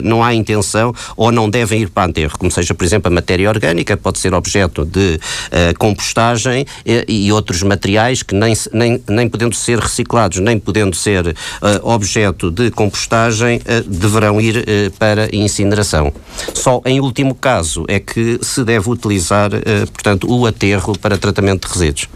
não 0.03 0.23
há 0.23 0.35
intenção 0.35 0.95
ou 1.17 1.33
não 1.33 1.49
devem 1.49 1.83
ir 1.83 1.91
para 1.91 2.09
aterro, 2.09 2.39
como 2.39 2.51
seja, 2.51 2.75
por 2.75 2.85
exemplo, 2.85 3.11
a 3.11 3.15
matéria 3.15 3.49
orgânica 3.49 3.97
pode 3.97 4.19
ser 4.19 4.35
objeto 4.35 4.85
de 4.85 5.19
uh, 5.19 5.79
compostagem 5.79 6.67
e, 6.85 7.31
outros 7.33 7.63
materiais 7.63 8.23
que 8.23 8.35
nem, 8.35 8.55
nem, 8.73 9.03
nem 9.09 9.29
podendo 9.29 9.55
ser 9.55 9.79
reciclados, 9.79 10.39
nem 10.39 10.59
podendo 10.59 10.95
ser 10.95 11.27
uh, 11.29 11.35
objeto 11.83 12.51
de 12.51 12.71
compostagem, 12.71 13.61
deverão 13.87 14.41
ir 14.41 14.65
para 14.99 15.35
incineração. 15.35 16.13
Só 16.55 16.81
em 16.85 17.01
último 17.01 17.35
caso 17.35 17.85
é 17.89 18.01
que 18.01 18.39
se 18.43 18.65
deve 18.65 18.89
utilizar, 18.91 19.51
portanto, 19.93 20.31
o 20.31 20.47
aterro 20.47 20.97
para 20.99 21.19
tratamento 21.19 21.67
de 21.67 21.75
resíduos. 21.75 22.09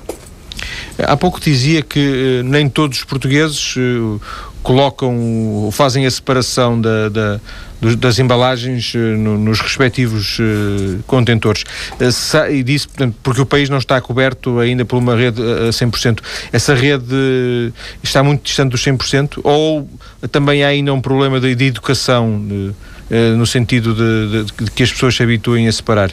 Há 0.99 1.17
pouco 1.17 1.41
dizia 1.41 1.83
que 1.83 2.43
nem 2.45 2.69
todos 2.69 2.99
os 2.99 3.05
portugueses 3.05 3.75
colocam, 4.63 5.69
fazem 5.73 6.07
a 6.07 6.11
separação 6.11 6.81
da, 6.81 7.09
da 7.09 7.41
das 7.97 8.19
embalagens 8.21 8.93
eh, 8.95 8.99
nos 8.99 9.61
respectivos 9.61 10.39
eh, 10.41 11.01
contentores. 11.07 11.65
Eh, 11.99 12.53
e 12.53 12.63
disse, 12.63 12.87
portanto, 12.87 13.17
porque 13.23 13.41
o 13.41 13.47
país 13.47 13.69
não 13.69 13.79
está 13.79 14.01
coberto 14.01 14.61
ainda 14.61 14.85
por 14.85 14.97
uma 14.99 15.17
rede 15.17 15.43
a 15.43 15.71
100%. 15.71 16.21
Essa 16.53 16.75
rede 16.75 17.73
está 18.03 18.23
muito 18.23 18.43
distante 18.43 18.71
dos 18.71 18.85
100% 18.85 19.41
ou 19.43 19.89
também 20.31 20.63
há 20.63 20.69
ainda 20.69 20.95
um 20.95 21.01
problema 21.01 21.41
de, 21.41 21.55
de 21.57 21.65
educação? 21.65 22.73
Eh, 23.13 23.35
no 23.37 23.45
sentido 23.45 23.93
de, 23.95 24.45
de, 24.45 24.65
de, 24.65 24.71
que 24.71 24.83
as 24.83 24.91
pessoas 24.91 25.15
se 25.15 25.23
habituem 25.23 25.69
a 25.69 25.73
separar? 25.73 26.11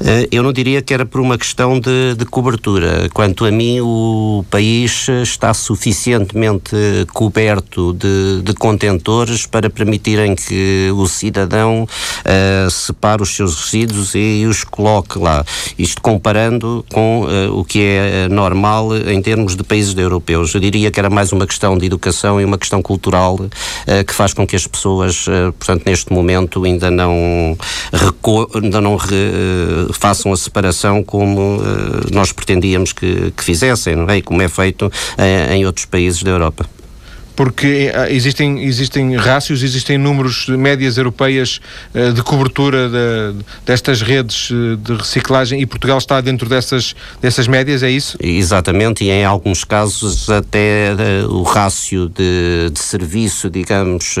Eh, 0.00 0.28
eu 0.32 0.42
não 0.42 0.52
diria 0.52 0.82
que 0.82 0.92
era 0.92 1.06
por 1.06 1.20
uma 1.20 1.38
questão 1.38 1.78
de, 1.78 2.16
de, 2.18 2.24
cobertura. 2.24 3.08
Quanto 3.14 3.44
a 3.44 3.52
mim, 3.52 3.78
o 3.80 4.44
país 4.50 5.06
está 5.22 5.54
suficientemente 5.54 6.74
coberto 7.12 7.92
de, 7.92 8.42
de 8.42 8.52
contentores 8.54 9.46
para 9.46 9.70
permitirem 9.70 10.34
que 10.34 10.90
o 10.96 11.06
cidadão 11.06 11.84
uh, 11.84 12.70
separe 12.70 13.22
os 13.22 13.36
seus 13.36 13.54
resíduos 13.54 14.16
e 14.16 14.44
os 14.46 14.64
coloque 14.64 15.16
lá. 15.20 15.44
Isto 15.78 16.02
comparando 16.02 16.84
com 16.92 17.22
uh, 17.22 17.56
o 17.56 17.64
que 17.64 17.80
é 17.80 18.28
normal 18.28 18.96
em 18.96 19.22
termos 19.22 19.54
de 19.54 19.62
países 19.62 19.96
europeus. 19.96 20.52
Eu 20.52 20.60
diria 20.60 20.90
que 20.90 20.98
era 20.98 21.08
mais 21.08 21.30
uma 21.30 21.46
questão 21.46 21.78
de 21.78 21.86
educação 21.86 22.40
e 22.40 22.44
uma 22.44 22.58
questão 22.58 22.82
cultural 22.82 23.36
uh, 23.36 24.04
que 24.04 24.12
faz 24.12 24.34
com 24.34 24.44
que 24.44 24.56
as 24.56 24.66
pessoas, 24.66 25.26
portanto, 25.58 25.84
neste 25.86 26.12
momento, 26.12 26.23
momento 26.24 26.64
ainda 26.64 26.90
não, 26.90 27.56
ainda 28.54 28.80
não 28.80 28.96
re, 28.96 29.92
façam 29.92 30.32
a 30.32 30.36
separação 30.36 31.02
como 31.02 31.58
uh, 31.58 32.12
nós 32.12 32.32
pretendíamos 32.32 32.92
que, 32.92 33.30
que 33.36 33.44
fizessem, 33.44 33.94
não 33.94 34.08
é? 34.08 34.18
E 34.18 34.22
como 34.22 34.42
é 34.42 34.48
feito 34.48 34.86
uh, 34.86 35.52
em 35.52 35.66
outros 35.66 35.86
países 35.86 36.22
da 36.22 36.30
Europa 36.30 36.66
porque 37.36 37.90
eh, 37.92 38.12
existem, 38.12 38.62
existem 38.62 39.16
rácios, 39.16 39.62
existem 39.62 39.98
números 39.98 40.46
de 40.46 40.56
médias 40.56 40.96
europeias 40.96 41.60
uh, 41.94 42.12
de 42.12 42.22
cobertura 42.22 42.88
de, 42.88 43.44
destas 43.66 44.02
redes 44.02 44.50
eh, 44.50 44.76
de 44.76 44.94
reciclagem 44.94 45.60
e 45.60 45.66
Portugal 45.66 45.98
está 45.98 46.20
dentro 46.20 46.48
dessas, 46.48 46.94
dessas 47.20 47.48
médias, 47.48 47.82
é 47.82 47.90
isso? 47.90 48.16
Exatamente, 48.20 49.04
e 49.04 49.10
em 49.10 49.24
alguns 49.24 49.64
casos 49.64 50.28
até 50.30 50.94
o 51.28 51.42
rácio 51.42 52.08
de, 52.08 52.70
de 52.70 52.78
serviço, 52.80 53.50
digamos, 53.50 54.16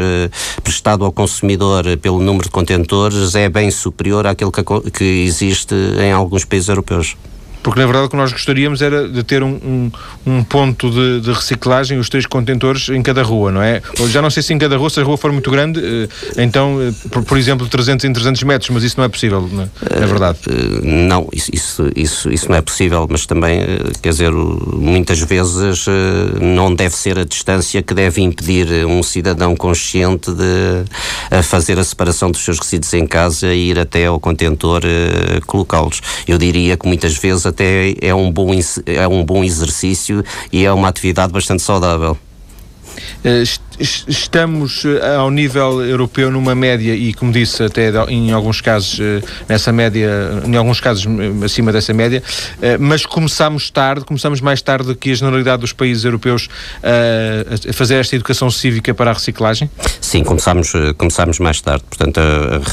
prestado 0.62 1.04
ao 1.04 1.12
consumidor 1.12 1.84
pelo 1.98 2.20
número 2.20 2.44
de 2.44 2.50
contentores 2.50 3.34
é 3.34 3.48
bem 3.48 3.70
superior 3.70 4.26
àquele 4.26 4.50
que, 4.50 4.90
que 4.90 5.04
existe 5.24 5.74
em 6.00 6.12
alguns 6.12 6.44
países 6.44 6.68
europeus. 6.68 7.16
Porque 7.64 7.80
na 7.80 7.86
verdade 7.86 8.06
o 8.06 8.10
que 8.10 8.16
nós 8.16 8.30
gostaríamos 8.30 8.82
era 8.82 9.08
de 9.08 9.22
ter 9.22 9.42
um, 9.42 9.54
um, 9.64 9.90
um 10.26 10.44
ponto 10.44 10.90
de, 10.90 11.22
de, 11.22 11.32
reciclagem, 11.32 11.98
os 11.98 12.10
três 12.10 12.26
contentores 12.26 12.90
em 12.90 13.02
cada 13.02 13.22
rua, 13.22 13.50
não 13.50 13.62
é? 13.62 13.80
Já 14.08 14.20
não 14.20 14.28
sei 14.28 14.42
se 14.42 14.52
em 14.52 14.58
cada 14.58 14.76
rua, 14.76 14.90
se 14.90 15.00
a 15.00 15.02
rua 15.02 15.16
for 15.16 15.32
muito 15.32 15.50
grande, 15.50 15.80
eh, 15.82 16.42
então, 16.42 16.78
eh, 16.82 16.92
por, 17.08 17.24
por 17.24 17.38
exemplo, 17.38 17.66
300 17.66 18.04
em 18.04 18.12
300 18.12 18.42
metros, 18.42 18.68
mas 18.68 18.84
isso 18.84 18.98
não 18.98 19.04
é 19.04 19.08
possível, 19.08 19.48
não 19.50 19.62
é, 19.62 19.68
é 19.80 20.06
verdade? 20.06 20.38
Uh, 20.46 20.84
não, 20.84 21.26
isso, 21.32 21.50
isso, 21.54 21.90
isso, 21.96 22.30
isso, 22.30 22.50
não 22.50 22.56
é 22.56 22.60
possível, 22.60 23.06
mas 23.10 23.24
também, 23.24 23.60
quer 24.02 24.10
dizer, 24.10 24.30
muitas 24.30 25.20
vezes 25.20 25.86
não 26.42 26.74
deve 26.74 26.94
ser 26.94 27.18
a 27.18 27.24
distância 27.24 27.82
que 27.82 27.94
deve 27.94 28.20
impedir 28.20 28.84
um 28.84 29.02
cidadão 29.02 29.56
consciente 29.56 30.30
de 30.30 31.42
fazer 31.42 31.78
a 31.78 31.84
separação 31.84 32.30
dos 32.30 32.44
seus 32.44 32.58
resíduos 32.58 32.92
em 32.92 33.06
casa 33.06 33.54
e 33.54 33.70
ir 33.70 33.78
até 33.78 34.04
ao 34.04 34.20
contentor 34.20 34.82
colocá-los. 35.46 36.02
Eu 36.28 36.36
diria 36.36 36.76
que 36.76 36.86
muitas 36.86 37.16
vezes 37.16 37.46
até 37.54 37.94
é 38.00 38.14
um 38.14 38.30
bom, 38.30 38.50
é 38.86 39.08
um 39.08 39.24
bom 39.24 39.42
exercício 39.42 40.24
e 40.52 40.64
é 40.64 40.72
uma 40.72 40.88
atividade 40.88 41.32
bastante 41.32 41.62
saudável. 41.62 42.18
Eh, 43.78 43.84
estamos 44.08 44.84
eh, 44.84 45.16
ao 45.16 45.30
nível 45.30 45.84
europeu 45.84 46.30
numa 46.30 46.54
média 46.54 46.94
e 46.94 47.12
como 47.14 47.32
disse 47.32 47.62
até 47.62 47.90
em 48.08 48.32
alguns 48.32 48.60
casos 48.60 48.98
eh, 49.00 49.20
nessa 49.48 49.72
média 49.72 50.10
em 50.44 50.56
alguns 50.56 50.80
casos 50.80 51.06
acima 51.44 51.72
dessa 51.72 51.92
média 51.92 52.22
mas 52.78 53.06
começamos 53.06 53.70
tarde 53.70 54.04
começamos 54.04 54.40
mais 54.40 54.60
tarde 54.62 54.94
que 54.94 55.10
a 55.10 55.14
generalidade 55.14 55.60
dos 55.60 55.72
países 55.72 56.04
europeus 56.04 56.48
a 56.82 57.72
fazer 57.72 57.96
esta 57.96 58.16
educação 58.16 58.50
cívica 58.50 58.94
para 58.94 59.10
a 59.10 59.14
reciclagem? 59.14 59.70
Sim 60.00 60.24
começamos 60.24 60.72
começamos 60.96 61.38
mais 61.38 61.60
tarde. 61.60 61.84
Portanto 61.88 62.20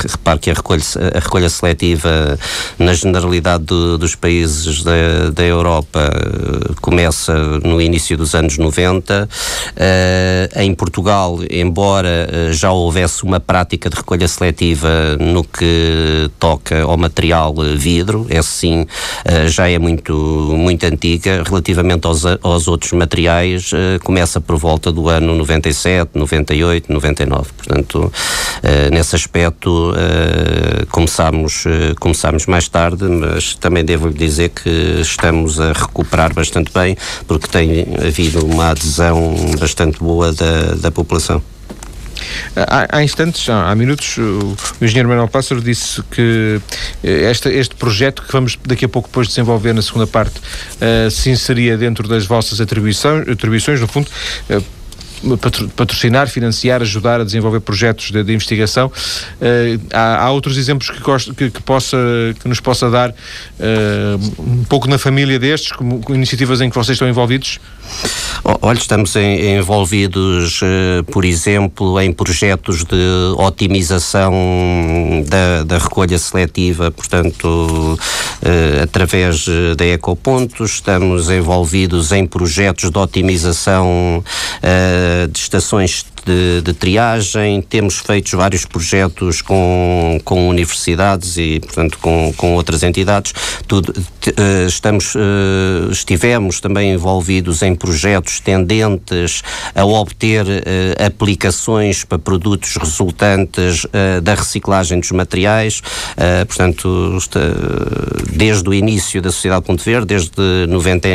repare 0.08 0.39
que 0.39 0.51
a 0.51 0.53
recolha 0.53 0.81
a 1.15 1.20
recolha 1.20 1.50
seletiva 1.50 2.38
na 2.77 2.93
generalidade 2.93 3.63
do, 3.65 3.98
dos 3.98 4.15
países 4.15 4.84
da, 4.84 5.29
da 5.34 5.43
Europa 5.43 6.12
começa 6.81 7.34
no 7.60 7.81
início 7.81 8.17
dos 8.17 8.36
anos 8.36 8.58
90 8.58 9.29
uh, 9.72 10.60
em 10.60 10.74
Portugal, 10.74 10.91
embora 11.50 12.28
uh, 12.30 12.54
já 12.54 12.72
houvesse 12.72 13.24
uma 13.24 13.40
prática 13.40 13.90
de 13.90 13.96
recolha 13.96 14.28
seletiva 14.28 15.16
no 15.20 15.44
que 15.44 16.30
toca 16.40 16.82
ao 16.84 16.98
material 16.98 17.54
vidro, 17.76 18.26
essa 18.30 18.50
sim 18.50 18.82
uh, 18.82 19.48
já 19.48 19.70
é 19.70 19.80
muito, 19.80 20.14
muito 20.58 20.86
antiga. 20.86 21.44
Relativamente 21.46 22.06
aos, 22.06 22.24
aos 22.26 22.68
outros 22.68 22.92
materiais, 22.94 23.72
começa 24.04 24.42
por 24.42 24.58
volta 24.58 24.92
do 24.92 25.08
ano 25.08 25.36
97, 25.36 26.12
98, 26.16 26.92
99. 26.92 27.50
Portanto, 27.54 28.12
nesse 28.92 29.16
aspecto, 29.16 29.94
começamos, 30.90 31.64
começamos 32.00 32.46
mais 32.46 32.68
tarde, 32.68 33.04
mas 33.04 33.56
também 33.56 33.84
devo 33.84 34.08
lhe 34.08 34.14
dizer 34.14 34.50
que 34.50 34.70
estamos 35.02 35.60
a 35.60 35.74
recuperar 35.74 36.34
bastante 36.34 36.72
bem, 36.74 36.98
porque 37.28 37.48
tem 37.48 37.86
havido 38.06 38.46
uma 38.46 38.70
adesão 38.70 39.36
bastante 39.60 40.00
boa 40.00 40.32
da, 40.34 40.76
da 40.82 40.92
população. 40.92 41.42
Há, 42.56 42.98
há, 42.98 43.04
instantes, 43.04 43.48
há, 43.50 43.70
há 43.70 43.76
minutos, 43.76 44.18
o, 44.18 44.56
engenheiro 44.82 45.10
Manuel 45.10 45.28
Pássaro 45.28 45.62
disse 45.62 46.02
que 46.12 46.60
eh, 47.04 47.30
este, 47.32 47.50
este 47.50 47.76
projeto, 47.76 48.24
que 48.24 48.32
vamos 48.32 48.58
daqui 48.66 48.86
a 48.86 48.90
pouco 48.90 49.08
depois 49.08 49.28
desenvolver 49.28 49.74
na 49.74 49.82
segunda 49.82 50.08
parte, 50.08 50.40
uh, 50.40 51.10
se 51.10 51.30
inseria 51.30 51.78
dentro 51.78 52.08
das 52.08 52.26
vossas 52.26 52.60
atribuições, 52.60 53.28
atribuições 53.28 53.80
no 53.80 53.88
fundo. 53.88 54.10
Uh, 54.50 54.82
patrocinar, 55.76 56.28
financiar, 56.28 56.82
ajudar 56.82 57.22
a 57.22 57.24
desenvolver 57.24 57.60
projetos 57.60 58.10
de, 58.10 58.24
de 58.24 58.34
investigação. 58.34 58.88
Uh, 58.88 59.80
há, 59.94 60.24
há, 60.24 60.32
outros 60.32 60.58
exemplos 60.58 60.90
que, 60.90 61.34
que, 61.36 61.52
que, 61.52 61.62
possa, 61.62 61.98
que 62.42 62.48
nos 62.48 62.60
possa 62.60 62.90
dar 62.90 63.14
um 64.40 64.64
pouco 64.64 64.88
na 64.88 64.98
família 64.98 65.38
destes, 65.38 65.74
como 65.74 66.04
iniciativas 66.10 66.60
em 66.60 66.72
que 66.72 66.76
vocês 66.76 66.96
estão 66.96 67.08
envolvidos? 67.08 67.60
Olha, 68.44 68.78
estamos 68.78 69.16
em, 69.16 69.58
envolvidos, 69.58 70.62
uh, 70.62 71.04
por 71.12 71.24
exemplo, 71.24 72.00
em 72.02 72.12
projetos 72.12 72.84
de 72.84 72.96
otimização 73.38 74.34
da, 75.28 75.64
da 75.64 75.78
recolha 75.78 76.18
seletiva, 76.18 76.90
portanto, 76.90 77.46
uh, 77.46 78.84
através 78.84 79.46
da 79.78 79.86
Ecopontos, 79.86 80.72
estamos 80.72 81.30
envolvidos 81.30 82.12
em 82.12 82.26
projetos 82.26 82.90
de 82.90 82.98
otimização 82.98 84.24
de 85.32 85.40
estações 85.40 86.06
de, 86.25 86.62
de, 86.62 86.74
triagem, 86.74 87.62
temos 87.62 87.98
feito 87.98 88.36
vários 88.38 88.66
projetos 88.66 89.42
com, 89.42 90.20
com 90.24 90.50
universidades 90.50 91.38
e, 91.38 91.60
portanto, 91.60 91.98
com, 92.00 92.34
com 92.38 92.54
outras 92.54 92.84
entidades. 92.84 93.34
Tudo, 93.68 93.90
uh, 93.92 94.68
estamos, 94.68 95.16
uh, 95.16 95.92
estivemos 95.92 96.60
também 96.60 96.94
envolvidos 96.94 97.62
em 97.62 97.75
projetos 97.75 98.40
tendentes 98.40 99.42
a 99.74 99.86
obter 99.86 100.46
uh, 100.46 101.06
aplicações 101.06 102.04
para 102.04 102.20
produtos 102.20 102.75
resultantes 102.75 103.86
da 104.24 104.34
reciclagem 104.36 105.00
dos 105.00 105.12
materiais. 105.12 105.82
portanto, 106.48 107.18
desde 108.32 108.68
o 108.68 108.74
início 108.74 109.22
da 109.22 109.32
Sociedade 109.32 109.66
Ponte 109.66 109.84
Verde, 109.84 110.08
desde 110.08 110.68
90, 110.68 111.08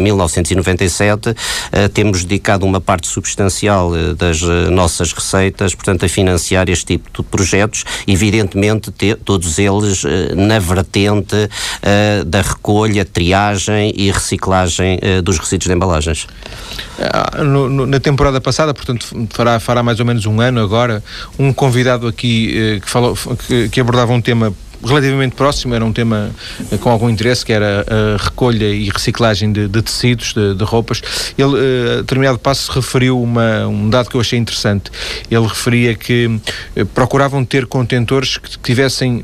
1997, 0.00 1.34
temos 1.92 2.24
dedicado 2.24 2.66
uma 2.66 2.80
parte 2.80 3.06
substancial 3.06 3.92
das 4.16 4.33
nossas 4.70 5.12
receitas, 5.12 5.74
portanto, 5.74 6.04
a 6.04 6.08
financiar 6.08 6.68
este 6.68 6.86
tipo 6.86 7.22
de 7.22 7.28
projetos, 7.28 7.84
evidentemente 8.06 8.90
te, 8.90 9.14
todos 9.14 9.58
eles 9.58 10.02
na 10.36 10.58
vertente 10.58 11.48
da 12.26 12.40
recolha, 12.40 13.04
triagem 13.04 13.92
e 13.96 14.10
reciclagem 14.10 14.98
dos 15.22 15.38
resíduos 15.38 15.66
de 15.66 15.72
embalagens. 15.72 16.26
Ah, 16.98 17.42
no, 17.42 17.68
no, 17.68 17.86
na 17.86 18.00
temporada 18.00 18.40
passada, 18.40 18.72
portanto, 18.72 19.06
fará, 19.30 19.58
fará 19.58 19.82
mais 19.82 20.00
ou 20.00 20.06
menos 20.06 20.26
um 20.26 20.40
ano 20.40 20.60
agora, 20.60 21.02
um 21.38 21.52
convidado 21.52 22.06
aqui 22.06 22.80
que, 22.82 22.90
falou, 22.90 23.16
que, 23.46 23.68
que 23.68 23.80
abordava 23.80 24.12
um 24.12 24.20
tema 24.20 24.52
relativamente 24.84 25.34
próximo, 25.34 25.74
era 25.74 25.84
um 25.84 25.92
tema 25.92 26.30
uh, 26.70 26.78
com 26.78 26.90
algum 26.90 27.08
interesse, 27.08 27.44
que 27.44 27.52
era 27.52 27.84
a 27.88 28.22
recolha 28.22 28.66
e 28.66 28.88
reciclagem 28.88 29.52
de, 29.52 29.68
de 29.68 29.82
tecidos, 29.82 30.34
de, 30.34 30.54
de, 30.54 30.64
roupas. 30.64 31.02
Ele, 31.36 31.54
uh, 31.54 31.92
a 31.92 31.96
determinado 32.02 32.38
passo, 32.38 32.70
referiu 32.72 33.20
uma, 33.20 33.66
um 33.66 33.88
dado 33.88 34.08
que 34.08 34.16
eu 34.16 34.20
achei 34.20 34.38
interessante. 34.38 34.90
Ele 35.30 35.46
referia 35.46 35.94
que 35.94 36.26
uh, 36.26 36.86
procuravam 36.86 37.44
ter 37.44 37.66
contentores 37.66 38.36
que 38.38 38.58
tivessem 38.58 39.22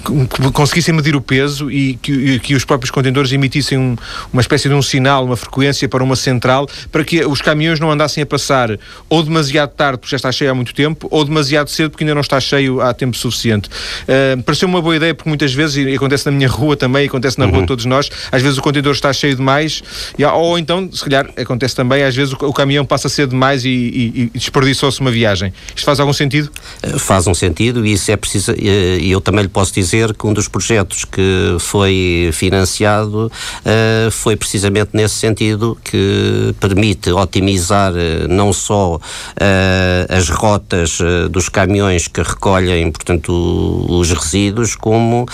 que 0.00 0.52
conseguissem 0.52 0.94
medir 0.94 1.14
o 1.14 1.20
peso 1.20 1.70
e 1.70 1.94
que, 1.94 2.38
que 2.40 2.54
os 2.54 2.64
próprios 2.64 2.90
contentores 2.90 3.32
emitissem 3.32 3.78
um, 3.78 3.96
uma 4.32 4.40
espécie 4.40 4.68
de 4.68 4.74
um 4.74 4.82
sinal, 4.82 5.24
uma 5.24 5.36
frequência 5.36 5.88
para 5.88 6.02
uma 6.02 6.16
central, 6.16 6.68
para 6.90 7.04
que 7.04 7.24
os 7.24 7.40
caminhões 7.40 7.78
não 7.78 7.90
andassem 7.90 8.22
a 8.22 8.26
passar 8.26 8.70
ou 9.08 9.22
demasiado 9.22 9.70
tarde 9.70 9.98
porque 9.98 10.10
já 10.10 10.16
está 10.16 10.32
cheio 10.32 10.50
há 10.50 10.54
muito 10.54 10.74
tempo, 10.74 11.06
ou 11.10 11.24
demasiado 11.24 11.68
cedo 11.68 11.90
porque 11.90 12.04
ainda 12.04 12.14
não 12.14 12.22
está 12.22 12.40
cheio 12.40 12.80
há 12.80 12.92
tempo 12.94 13.16
suficiente. 13.16 13.68
Uh, 14.10 14.42
pareceu 14.42 14.66
uma 14.66 14.82
boa 14.82 14.96
ideia 14.96 15.14
porque 15.14 15.28
muitas 15.28 15.54
vezes, 15.54 15.76
e 15.76 15.94
acontece 15.94 16.26
na 16.26 16.32
minha 16.32 16.48
rua 16.48 16.76
também, 16.76 17.06
acontece 17.06 17.38
na 17.38 17.44
uhum. 17.44 17.52
rua 17.52 17.60
de 17.60 17.66
todos 17.68 17.84
nós, 17.84 18.10
às 18.32 18.42
vezes 18.42 18.58
o 18.58 18.62
contentor 18.62 18.92
está 18.92 19.12
cheio 19.12 19.36
demais, 19.36 19.84
e, 20.18 20.24
ou 20.24 20.58
então, 20.58 20.90
se 20.92 21.04
calhar, 21.04 21.30
acontece 21.36 21.76
também, 21.76 22.02
às 22.02 22.16
vezes 22.16 22.34
o, 22.34 22.46
o 22.46 22.52
caminhão 22.52 22.84
passa 22.84 23.06
a 23.06 23.10
ser 23.10 23.28
demais 23.28 23.64
e, 23.64 23.68
e, 23.68 24.30
e 24.34 24.38
desperdiçou-se 24.38 25.00
uma 25.00 25.12
viagem. 25.12 25.52
Isto 25.68 25.84
faz 25.84 26.00
algum 26.00 26.12
sentido? 26.12 26.50
Faz 26.98 27.28
um 27.28 27.34
sentido 27.34 27.86
e 27.86 27.92
isso 27.92 28.10
é 28.10 28.16
preciso, 28.16 28.52
e 28.58 29.10
eu 29.10 29.20
também 29.20 29.42
lhe 29.42 29.48
posso 29.48 29.72
dizer 29.72 30.12
que 30.14 30.26
um 30.26 30.32
dos 30.32 30.48
projetos 30.48 31.04
que 31.04 31.56
foi 31.60 32.30
financiado 32.32 33.30
uh, 33.30 34.10
foi 34.10 34.34
precisamente 34.34 34.90
nesse 34.92 35.14
sentido 35.14 35.78
que 35.84 36.52
permite 36.58 37.12
otimizar 37.12 37.92
não 38.28 38.52
só 38.52 38.96
uh, 38.96 39.00
as 40.08 40.28
rotas 40.28 40.98
dos 41.30 41.48
caminhões 41.48 42.08
que 42.08 42.22
recolhem, 42.22 42.90
portanto, 42.90 43.30
os 43.98 44.10
resíduos, 44.12 44.74
como 44.76 45.26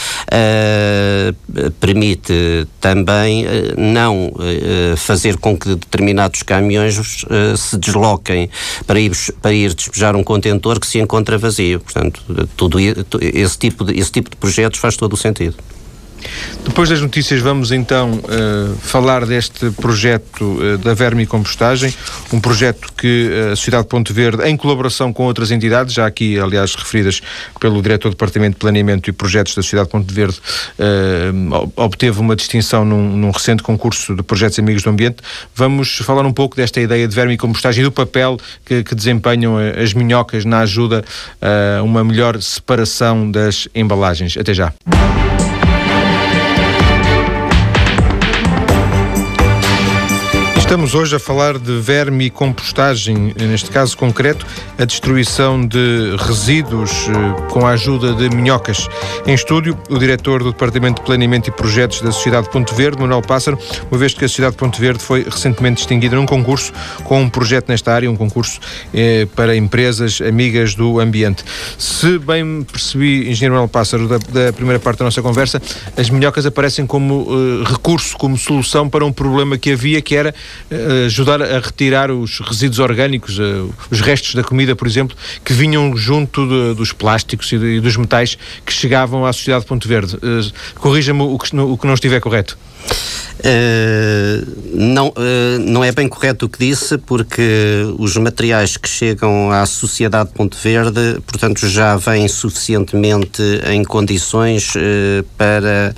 permite 1.81 2.67
também 2.81 3.45
não 3.77 4.33
fazer 4.97 5.37
com 5.39 5.57
que 5.57 5.75
determinados 5.75 6.43
caminhões 6.43 7.25
se 7.57 7.77
desloquem 7.79 8.51
para 8.87 9.01
ir, 9.01 9.13
para 9.41 9.53
ir 9.53 9.75
despejar 9.75 10.17
um 10.17 10.25
contentor 10.25 10.81
que 10.81 10.87
se 10.87 10.99
encontra 10.99 11.39
vazio. 11.39 11.81
Portanto, 11.81 12.23
tudo 12.57 12.79
esse 12.81 13.59
tipo 13.59 13.85
de, 13.85 13.99
esse 13.99 14.11
tipo 14.11 14.31
de 14.31 14.37
projetos 14.37 14.79
faz 14.79 14.97
todo 14.97 15.13
o 15.13 15.17
sentido. 15.17 15.57
Depois 16.65 16.89
das 16.89 17.01
notícias 17.01 17.41
vamos 17.41 17.71
então 17.71 18.13
uh, 18.13 18.77
falar 18.81 19.25
deste 19.25 19.71
projeto 19.71 20.43
uh, 20.43 20.79
da 20.79 20.95
vermicompostagem, 20.95 21.95
um 22.33 22.41
projeto 22.41 22.93
que 22.93 23.31
uh, 23.31 23.53
a 23.53 23.57
Sociedade 23.57 23.87
Ponte 23.87 24.13
Verde, 24.13 24.43
em 24.45 24.57
colaboração 24.57 25.13
com 25.13 25.25
outras 25.25 25.51
entidades, 25.51 25.95
já 25.95 26.07
aqui 26.07 26.39
aliás 26.39 26.75
referidas 26.75 27.21
pelo 27.61 27.81
Diretor 27.81 28.09
do 28.09 28.13
Departamento 28.13 28.55
de 28.55 28.59
Planeamento 28.59 29.09
e 29.09 29.13
Projetos 29.13 29.55
da 29.55 29.63
Sociedade 29.63 29.89
Ponte 29.89 30.13
Verde, 30.13 30.39
obteve 31.77 32.21
uma 32.21 32.35
distinção 32.35 32.85
num, 32.85 33.17
num, 33.17 33.31
recente 33.31 33.63
concurso 33.63 34.15
de 34.15 34.23
projetos 34.23 34.59
amigos 34.59 34.83
do 34.83 34.91
ambiente. 34.91 35.19
Vamos 35.55 35.99
falar 35.99 36.27
um 36.27 36.33
pouco 36.33 36.57
desta 36.57 36.81
ideia 36.81 37.07
de 37.07 37.15
vermicompostagem 37.15 37.83
e 37.83 37.85
do 37.85 37.93
papel 37.93 38.39
que, 38.65 38.83
que 38.83 38.95
desempenham 38.95 39.57
as 39.59 39.95
minhocas 39.95 40.45
na 40.45 40.61
ajuda 40.61 41.05
a 41.41 41.83
uma 41.83 42.03
melhor 42.05 42.41
separação 42.41 43.31
das 43.31 43.69
embalagens. 43.75 44.37
Até 44.37 44.53
já. 44.55 44.73
Estamos 50.67 50.97
hoje 50.97 51.15
a 51.15 51.21
falar 51.21 51.61
de 51.61 51.79
verme 51.79 52.25
e 52.25 52.31
compostagem, 52.31 53.33
neste 53.39 53.71
caso 53.71 53.97
concreto, 53.97 54.45
a 54.77 54.85
destruição 54.85 55.65
de 55.65 56.17
resíduos 56.19 56.91
eh, 57.09 57.51
com 57.53 57.65
a 57.65 57.71
ajuda 57.71 58.13
de 58.13 58.29
minhocas. 58.35 58.89
Em 59.25 59.33
estúdio, 59.33 59.79
o 59.89 59.97
diretor 59.97 60.43
do 60.43 60.51
Departamento 60.51 61.01
de 61.01 61.07
Planeamento 61.07 61.49
e 61.49 61.53
Projetos 61.53 62.01
da 62.01 62.11
Sociedade 62.11 62.51
Ponte 62.51 62.75
Verde, 62.75 63.01
Manuel 63.01 63.23
Pássaro, 63.23 63.57
uma 63.89 63.97
vez 63.97 64.13
que 64.13 64.25
a 64.25 64.29
Sociedade 64.29 64.57
Ponte 64.57 64.81
Verde 64.81 65.05
foi 65.05 65.23
recentemente 65.23 65.77
distinguida 65.77 66.17
num 66.17 66.27
concurso 66.27 66.73
com 67.05 67.23
um 67.23 67.29
projeto 67.29 67.69
nesta 67.69 67.95
área, 67.95 68.11
um 68.11 68.17
concurso 68.17 68.59
eh, 68.93 69.29
para 69.37 69.55
empresas 69.55 70.21
amigas 70.21 70.75
do 70.75 70.99
ambiente. 70.99 71.45
Se 71.79 72.19
bem 72.19 72.65
percebi, 72.65 73.31
Engenheiro 73.31 73.55
Manuel 73.55 73.69
Pássaro, 73.69 74.09
da, 74.09 74.19
da 74.19 74.53
primeira 74.53 74.81
parte 74.81 74.99
da 74.99 75.05
nossa 75.05 75.23
conversa, 75.23 75.63
as 75.97 76.11
minhocas 76.11 76.45
aparecem 76.45 76.85
como 76.85 77.29
eh, 77.31 77.71
recurso, 77.71 78.19
como 78.19 78.37
solução 78.37 78.89
para 78.89 79.07
um 79.07 79.13
problema 79.13 79.57
que 79.57 79.71
havia, 79.71 80.03
que 80.03 80.17
era 80.17 80.35
ajudar 81.07 81.43
a 81.43 81.61
retirar 81.61 82.11
os 82.11 82.41
resíduos 82.41 82.79
orgânicos, 82.79 83.39
uh, 83.39 83.73
os 83.91 84.01
restos 84.01 84.35
da 84.35 84.43
comida, 84.43 84.75
por 84.75 84.87
exemplo, 84.87 85.17
que 85.45 85.53
vinham 85.53 85.97
junto 85.97 86.47
de, 86.47 86.75
dos 86.75 86.93
plásticos 86.93 87.53
e, 87.53 87.81
dos 87.81 87.97
metais 87.97 88.37
que 88.65 88.73
chegavam 88.73 89.25
à 89.25 89.33
sociedade 89.33 89.65
de 89.65 89.69
Ponto 89.69 89.87
Verde. 89.87 90.17
Uh, 90.17 90.53
Corrija-me 90.77 91.23
o 91.23 91.39
que 91.39 91.87
não 91.87 91.95
estiver 91.95 92.21
correto. 92.21 92.59
Uh, 93.47 94.67
não, 94.75 95.09
uh, 95.09 95.59
não 95.61 95.85
é 95.85 95.93
bem 95.93 96.09
correto 96.09 96.47
o 96.47 96.49
que 96.49 96.59
disse, 96.59 96.97
porque 96.99 97.43
os 97.99 98.17
materiais 98.17 98.77
que 98.77 98.89
chegam 98.89 99.53
à 99.53 99.65
Sociedade 99.67 100.31
Ponte 100.35 100.57
Verde, 100.61 101.21
portanto, 101.27 101.69
já 101.69 101.97
vêm 101.97 102.27
suficientemente 102.29 103.43
em 103.71 103.85
condições 103.85 104.75
uh, 104.75 105.25
para 105.37 105.95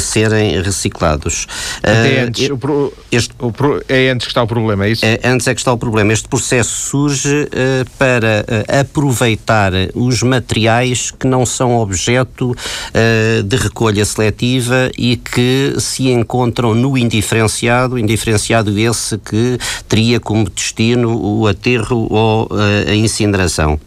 serem 0.00 0.60
reciclados. 0.60 1.46
É 1.82 2.22
antes, 2.22 2.50
o 2.50 2.58
pro, 2.58 2.92
este, 3.12 3.34
o 3.38 3.52
pro, 3.52 3.82
é 3.88 4.10
antes 4.10 4.26
que 4.26 4.30
está 4.30 4.42
o 4.42 4.46
problema, 4.46 4.86
é 4.86 4.90
isso? 4.90 5.04
É, 5.04 5.20
antes 5.24 5.46
é 5.46 5.54
que 5.54 5.60
está 5.60 5.72
o 5.72 5.78
problema. 5.78 6.12
Este 6.12 6.28
processo 6.28 6.70
surge 6.70 7.48
para 7.98 8.44
aproveitar 8.80 9.72
os 9.94 10.22
materiais 10.22 11.10
que 11.10 11.26
não 11.26 11.46
são 11.46 11.76
objeto 11.76 12.54
de 13.44 13.56
recolha 13.56 14.04
seletiva 14.04 14.90
e 14.98 15.16
que 15.16 15.74
se 15.78 16.10
encontram 16.20 16.74
no 16.74 16.96
indiferenciado, 16.96 17.98
indiferenciado 17.98 18.78
esse 18.78 19.18
que 19.18 19.58
teria 19.88 20.20
como 20.20 20.48
destino 20.48 21.18
o 21.20 21.46
aterro 21.46 22.06
ou 22.10 22.48
eh, 22.52 22.92
a 22.92 22.94
incineração. 22.94 23.78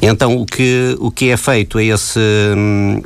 Então, 0.00 0.36
o 0.36 0.46
que, 0.46 0.96
o 1.00 1.10
que 1.10 1.30
é 1.30 1.36
feito 1.36 1.76
a 1.76 1.82
esse, 1.82 2.20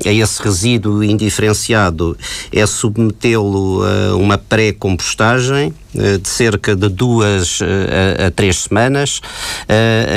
a 0.04 0.12
esse 0.12 0.42
resíduo 0.42 1.02
indiferenciado 1.02 2.16
é 2.52 2.66
submetê-lo 2.66 3.82
a 3.82 4.16
uma 4.16 4.36
pré-compostagem 4.36 5.72
eh, 5.96 6.18
de 6.18 6.28
cerca 6.28 6.76
de 6.76 6.90
duas 6.90 7.60
eh, 7.62 8.24
a, 8.24 8.26
a 8.26 8.30
três 8.30 8.64
semanas, 8.64 9.20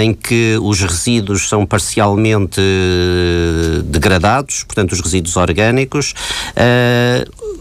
em 0.02 0.14
que 0.14 0.58
os 0.62 0.82
resíduos 0.82 1.48
são 1.48 1.66
parcialmente 1.66 2.60
degradados, 3.86 4.64
portanto, 4.64 4.92
os 4.92 5.00
resíduos 5.00 5.38
orgânicos 5.38 6.14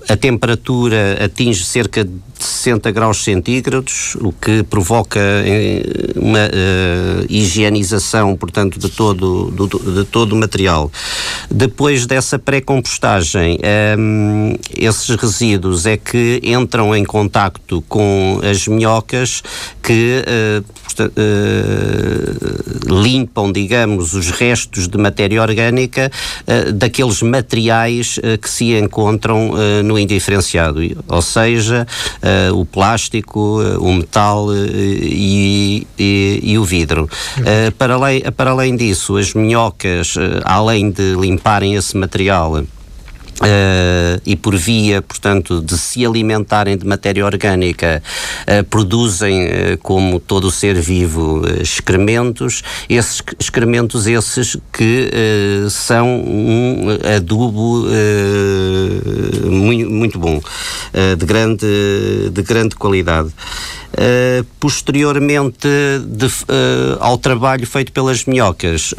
a 0.08 0.16
temperatura 0.16 1.24
atinge 1.24 1.64
cerca 1.64 2.04
de 2.04 2.12
60 2.38 2.90
graus 2.90 3.24
centígrados, 3.24 4.16
o 4.16 4.32
que 4.32 4.62
provoca 4.64 5.20
eh, 5.20 5.82
uma 6.16 6.40
uh, 6.40 7.26
higienização, 7.28 8.34
portanto, 8.36 8.78
de 8.78 8.90
todo, 8.90 9.50
do, 9.50 9.66
de 9.66 10.04
todo 10.04 10.32
o 10.32 10.36
material. 10.36 10.90
Depois 11.50 12.06
dessa 12.06 12.38
pré-compostagem, 12.38 13.58
um, 13.58 13.60
ehm, 13.62 14.56
esses 14.76 15.08
resíduos 15.16 15.86
é 15.86 15.96
que 15.96 16.40
entram 16.42 16.94
em 16.94 17.04
contacto 17.04 17.82
com 17.88 18.40
as 18.42 18.66
minhocas 18.66 19.42
que 19.82 20.22
uh, 20.26 20.64
uh, 21.00 23.02
limpam, 23.02 23.50
digamos, 23.52 24.14
os 24.14 24.30
restos 24.30 24.88
de 24.88 24.96
matéria 24.98 25.42
orgânica 25.42 26.10
daqueles 26.74 27.22
materiais 27.22 28.18
que 28.40 28.48
se 28.48 28.76
encontram 28.76 29.52
no 29.84 29.98
indiferenciado, 29.98 30.80
ou 31.08 31.22
seja, 31.22 31.86
o 32.54 32.64
plástico, 32.64 33.60
o 33.78 33.92
metal 33.92 34.48
e, 34.54 35.86
e, 35.98 36.40
e, 36.42 36.58
o 36.58 36.64
vidro. 36.64 37.08
para, 37.78 37.94
além, 37.94 38.22
para 38.36 38.50
além 38.50 38.76
disso, 38.76 39.16
as 39.16 39.34
minhocas, 39.34 40.14
além 40.44 40.90
de 40.90 41.14
limparem 41.14 41.74
esse 41.74 41.96
material, 41.96 42.62
Uh, 43.40 44.20
e 44.24 44.36
por 44.36 44.54
via, 44.54 45.02
portanto, 45.02 45.60
de 45.60 45.76
se 45.76 46.06
alimentarem 46.06 46.76
de 46.76 46.86
matéria 46.86 47.26
orgânica, 47.26 48.00
uh, 48.42 48.62
produzem, 48.64 49.46
uh, 49.46 49.78
como 49.82 50.20
todo 50.20 50.52
ser 50.52 50.76
vivo, 50.76 51.42
excrementos, 51.60 52.62
esses 52.88 53.20
excrementos 53.38 54.06
esses 54.06 54.56
que 54.72 55.10
são 55.70 56.06
um 56.20 56.86
adubo 57.16 57.86
muito, 59.50 59.90
muito 59.90 60.18
bom, 60.18 60.40
de, 61.18 61.26
grande, 61.26 61.66
de 62.30 62.42
grande 62.42 62.76
qualidade. 62.76 63.30
Posteriormente 64.60 65.68
de, 66.06 66.26
ao 67.00 67.18
trabalho 67.18 67.66
feito 67.66 67.92
pelas 67.92 68.24
minhocas. 68.24 68.94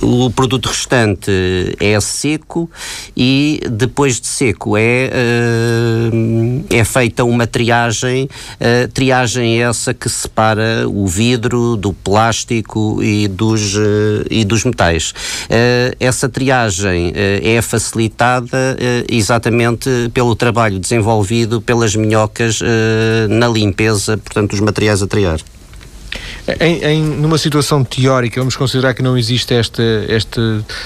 O 0.00 0.30
produto 0.30 0.66
restante 0.68 1.30
é 1.80 1.98
seco 2.00 2.70
e 3.16 3.60
depois 3.68 4.20
de 4.20 4.28
seco 4.28 4.76
é, 4.76 5.10
uh, 5.12 6.64
é 6.70 6.84
feita 6.84 7.24
uma 7.24 7.48
triagem, 7.48 8.24
uh, 8.24 8.88
triagem 8.92 9.60
essa 9.60 9.92
que 9.92 10.08
separa 10.08 10.88
o 10.88 11.06
vidro 11.06 11.76
do 11.76 11.92
plástico 11.92 13.02
e 13.02 13.26
dos, 13.26 13.74
uh, 13.74 14.24
e 14.30 14.44
dos 14.44 14.64
metais. 14.64 15.12
essa 15.98 16.28
triagem 16.28 17.12
é 17.14 17.60
facilitada 17.60 18.76
exatamente 19.10 19.88
pelo 20.14 20.34
trabalho 20.36 20.78
desenvolvido 20.78 21.60
pelas 21.60 21.96
minhocas 21.96 22.60
na 23.28 23.48
limpeza, 23.48 24.16
portanto, 24.16 24.50
dos 24.50 24.60
materiais 24.60 25.02
a 25.02 25.06
triar. 25.06 25.40
Em, 26.60 26.84
em, 26.84 27.02
numa 27.02 27.36
situação 27.36 27.84
teórica, 27.84 28.40
vamos 28.40 28.56
considerar 28.56 28.94
que 28.94 29.02
não 29.02 29.18
existe 29.18 29.52
este, 29.52 29.82
este 30.08 30.40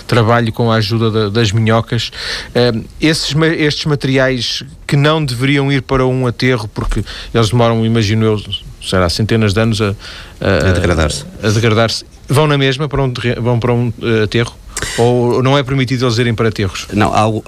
trabalho 0.06 0.52
com 0.52 0.72
a 0.72 0.76
ajuda 0.76 1.30
das 1.30 1.52
minhocas, 1.52 2.10
eh, 2.54 2.72
esses, 3.00 3.34
estes 3.58 3.84
materiais 3.86 4.64
que 4.86 4.96
não 4.96 5.24
deveriam 5.24 5.70
ir 5.70 5.82
para 5.82 6.04
um 6.04 6.26
aterro, 6.26 6.68
porque 6.74 7.04
eles 7.32 7.50
demoram, 7.50 7.86
imagino 7.86 8.24
eu, 8.24 8.42
será 8.82 9.08
centenas 9.08 9.54
de 9.54 9.60
anos 9.60 9.80
a, 9.80 9.94
a, 10.40 10.70
a 10.70 10.72
degradar-se. 10.72 11.24
A, 11.42 11.48
degradar-se. 11.48 12.04
Vão 12.28 12.46
na 12.46 12.58
mesma 12.58 12.88
para 12.88 13.02
um, 13.02 13.12
vão 13.40 13.60
para 13.60 13.72
um 13.72 13.92
uh, 13.98 14.24
aterro? 14.24 14.56
Ou 14.98 15.42
não 15.42 15.56
é 15.56 15.62
permitido 15.62 16.04
eles 16.04 16.18
irem 16.18 16.34
para 16.34 16.48
aterros? 16.48 16.88
Não, 16.92 17.14
há, 17.14 17.28
uh, 17.28 17.42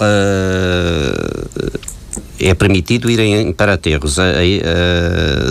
é 2.40 2.54
permitido 2.54 3.10
irem 3.10 3.52
para 3.52 3.74
aterros, 3.74 4.16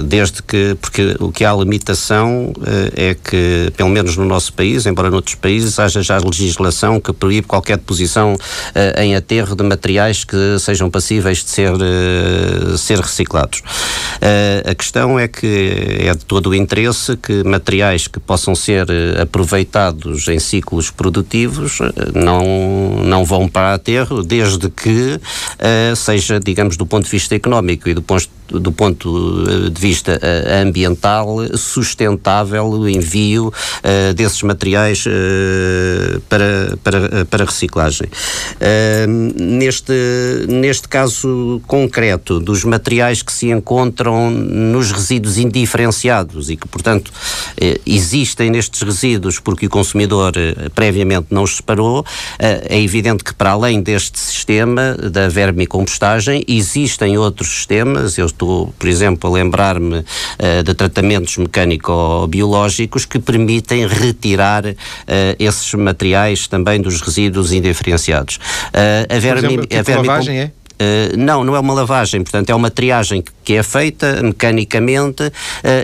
desde 0.05 0.41
que, 0.43 0.75
porque 0.81 1.15
o 1.19 1.31
que 1.31 1.45
há 1.45 1.53
limitação 1.53 2.53
eh, 2.65 3.09
é 3.09 3.13
que, 3.13 3.71
pelo 3.75 3.89
menos 3.89 4.17
no 4.17 4.25
nosso 4.25 4.53
país, 4.53 4.85
embora 4.85 5.09
noutros 5.09 5.35
países, 5.35 5.79
haja 5.79 6.01
já 6.01 6.17
legislação 6.17 6.99
que 6.99 7.13
proíbe 7.13 7.47
qualquer 7.47 7.77
deposição 7.77 8.37
eh, 8.75 9.03
em 9.03 9.15
aterro 9.15 9.55
de 9.55 9.63
materiais 9.63 10.23
que 10.23 10.57
sejam 10.59 10.89
passíveis 10.89 11.43
de 11.43 11.49
ser, 11.49 11.71
eh, 11.73 12.77
ser 12.77 12.99
reciclados. 12.99 13.61
A 14.65 14.73
questão 14.73 15.19
é 15.19 15.27
que 15.27 15.97
é 15.99 16.13
de 16.13 16.25
todo 16.25 16.49
o 16.49 16.55
interesse 16.55 17.17
que 17.17 17.43
materiais 17.43 18.07
que 18.07 18.19
possam 18.19 18.55
ser 18.55 18.87
aproveitados 19.21 20.27
em 20.29 20.39
ciclos 20.39 20.89
produtivos 20.89 21.79
não, 22.13 23.03
não 23.03 23.25
vão 23.25 23.49
para 23.49 23.73
aterro, 23.73 24.23
desde 24.23 24.69
que 24.69 25.19
seja, 25.95 26.39
digamos, 26.39 26.72
do 26.77 26.85
ponto 26.85 27.05
de 27.05 27.11
vista 27.11 27.35
económico 27.35 27.89
e 27.89 27.93
do 27.93 28.01
ponto 28.01 28.29
do 28.59 28.71
ponto 28.71 29.69
de 29.69 29.81
vista 29.81 30.19
eh, 30.21 30.61
ambiental, 30.61 31.37
sustentável 31.55 32.65
o 32.65 32.89
envio 32.89 33.47
uh, 33.47 34.13
desses 34.13 34.41
materiais 34.43 35.05
uh, 35.05 36.19
para, 36.21 36.77
para, 36.83 37.25
para 37.25 37.45
reciclagem. 37.45 38.07
Uh, 38.07 39.41
neste, 39.41 39.93
neste 40.47 40.87
caso 40.87 41.61
concreto, 41.67 42.39
dos 42.39 42.63
materiais 42.63 43.21
que 43.21 43.31
se 43.31 43.49
encontram 43.49 44.29
nos 44.29 44.91
resíduos 44.91 45.37
indiferenciados 45.37 46.49
e 46.49 46.55
que, 46.55 46.67
portanto, 46.67 47.11
existem 47.85 48.49
nestes 48.49 48.81
resíduos 48.81 49.39
porque 49.39 49.67
o 49.67 49.69
consumidor 49.69 50.33
previamente 50.75 51.27
não 51.29 51.43
os 51.43 51.57
separou, 51.57 52.05
é 52.39 52.81
evidente 52.81 53.23
que, 53.23 53.33
para 53.33 53.51
além 53.51 53.81
deste 53.81 54.19
sistema 54.19 54.95
da 54.95 55.27
vermicompostagem, 55.27 56.43
existem 56.47 57.17
outros 57.17 57.49
sistemas. 57.49 58.17
Eu 58.17 58.25
estou 58.25 58.42
Estou, 58.43 58.73
por 58.77 58.89
exemplo, 58.89 59.29
a 59.29 59.33
lembrar-me 59.33 59.99
uh, 59.99 60.63
de 60.63 60.73
tratamentos 60.73 61.37
mecânico-biológicos 61.37 63.05
que 63.05 63.17
permitem 63.17 63.87
retirar 63.87 64.65
uh, 64.65 64.75
esses 65.39 65.73
materiais 65.75 66.45
também 66.47 66.81
dos 66.81 66.99
resíduos 66.99 67.53
indiferenciados. 67.53 68.35
Uh, 68.35 69.15
a 69.15 69.19
vermi, 69.19 69.39
exemplo, 69.39 69.65
tipo 69.65 69.79
a 69.79 69.81
vermi 69.81 70.07
lavagem, 70.07 70.39
é? 70.39 70.51
Uh, 70.73 71.15
não, 71.17 71.43
não 71.43 71.55
é 71.55 71.59
uma 71.59 71.73
lavagem, 71.73 72.23
portanto 72.23 72.49
é 72.49 72.55
uma 72.55 72.69
triagem 72.69 73.23
que 73.43 73.53
é 73.53 73.63
feita 73.63 74.21
mecanicamente 74.23 75.23
uh, 75.23 75.31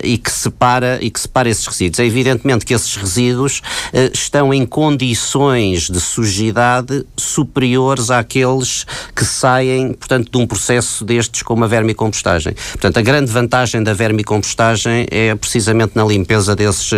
e, 0.04 0.18
que 0.18 0.32
separa, 0.32 0.98
e 1.02 1.12
que 1.12 1.20
separa 1.20 1.50
esses 1.50 1.68
resíduos. 1.68 2.00
É 2.00 2.06
evidentemente 2.06 2.66
que 2.66 2.74
esses 2.74 2.96
resíduos 2.96 3.60
uh, 3.94 4.12
estão 4.14 4.54
em 4.54 4.66
condições 4.66 5.90
de 5.90 6.00
sujidade 6.00 7.06
superiores 7.16 8.10
àqueles 8.10 8.86
que 9.16 9.24
saem, 9.24 9.94
portanto, 9.94 10.32
de 10.32 10.38
um 10.38 10.48
processo 10.48 11.06
destes 11.06 11.44
como 11.44 11.64
a 11.64 11.68
vermicompostagem. 11.68 12.54
Portanto, 12.72 12.98
a 12.98 13.02
grande 13.02 13.32
vantagem 13.32 13.84
da 13.84 13.94
vermicompostagem 13.94 15.06
é 15.12 15.36
precisamente 15.36 15.92
na 15.96 16.04
limpeza 16.04 16.56
desses, 16.56 16.92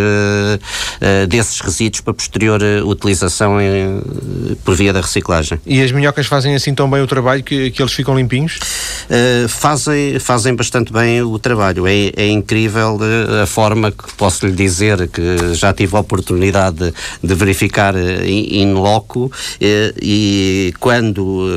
desses 1.27 1.59
resíduos 1.59 2.01
para 2.01 2.13
posterior 2.13 2.61
utilização 2.85 3.59
em, 3.59 4.01
por 4.63 4.75
via 4.75 4.93
da 4.93 5.01
reciclagem. 5.01 5.59
E 5.65 5.81
as 5.81 5.91
minhocas 5.91 6.27
fazem 6.27 6.55
assim 6.55 6.73
tão 6.73 6.89
bem 6.89 7.01
o 7.01 7.07
trabalho 7.07 7.43
que, 7.43 7.71
que 7.71 7.80
eles 7.81 7.93
ficam 7.93 8.15
limpinhos? 8.15 8.59
fazem, 9.49 10.19
fazem 10.19 10.41
fazem 10.41 10.55
bastante 10.55 10.91
bem 10.91 11.21
o 11.21 11.37
trabalho. 11.37 11.85
É, 11.85 12.11
é 12.15 12.27
incrível 12.27 12.97
eh, 13.01 13.43
a 13.43 13.45
forma 13.45 13.91
que 13.91 14.13
posso 14.15 14.47
lhe 14.47 14.53
dizer 14.53 15.07
que 15.07 15.53
já 15.53 15.73
tive 15.73 15.95
a 15.95 15.99
oportunidade 15.99 16.77
de, 16.77 16.93
de 17.23 17.35
verificar 17.35 17.95
in, 17.95 18.61
in 18.61 18.73
loco 18.73 19.31
eh, 19.59 19.93
e 20.01 20.73
quando 20.79 21.47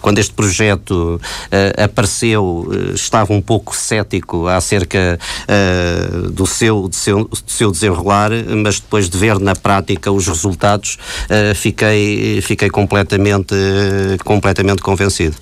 quando 0.00 0.18
este 0.18 0.32
projeto 0.32 1.20
uh, 1.20 1.82
apareceu, 1.82 2.66
uh, 2.68 2.94
estava 2.94 3.32
um 3.32 3.40
pouco 3.40 3.74
cético 3.74 4.46
acerca 4.46 5.18
do, 6.32 6.46
seu, 6.46 6.88
do, 6.88 6.94
seu, 6.94 7.24
do 7.24 7.38
seu 7.46 7.70
desenrolar, 7.70 8.30
mas 8.62 8.80
depois 8.80 9.08
de 9.08 9.16
ver 9.16 9.38
na 9.38 9.54
prática 9.54 10.10
os 10.10 10.26
resultados, 10.26 10.98
fiquei, 11.54 12.40
fiquei 12.42 12.70
completamente, 12.70 13.54
completamente 14.24 14.82
convencido. 14.82 15.36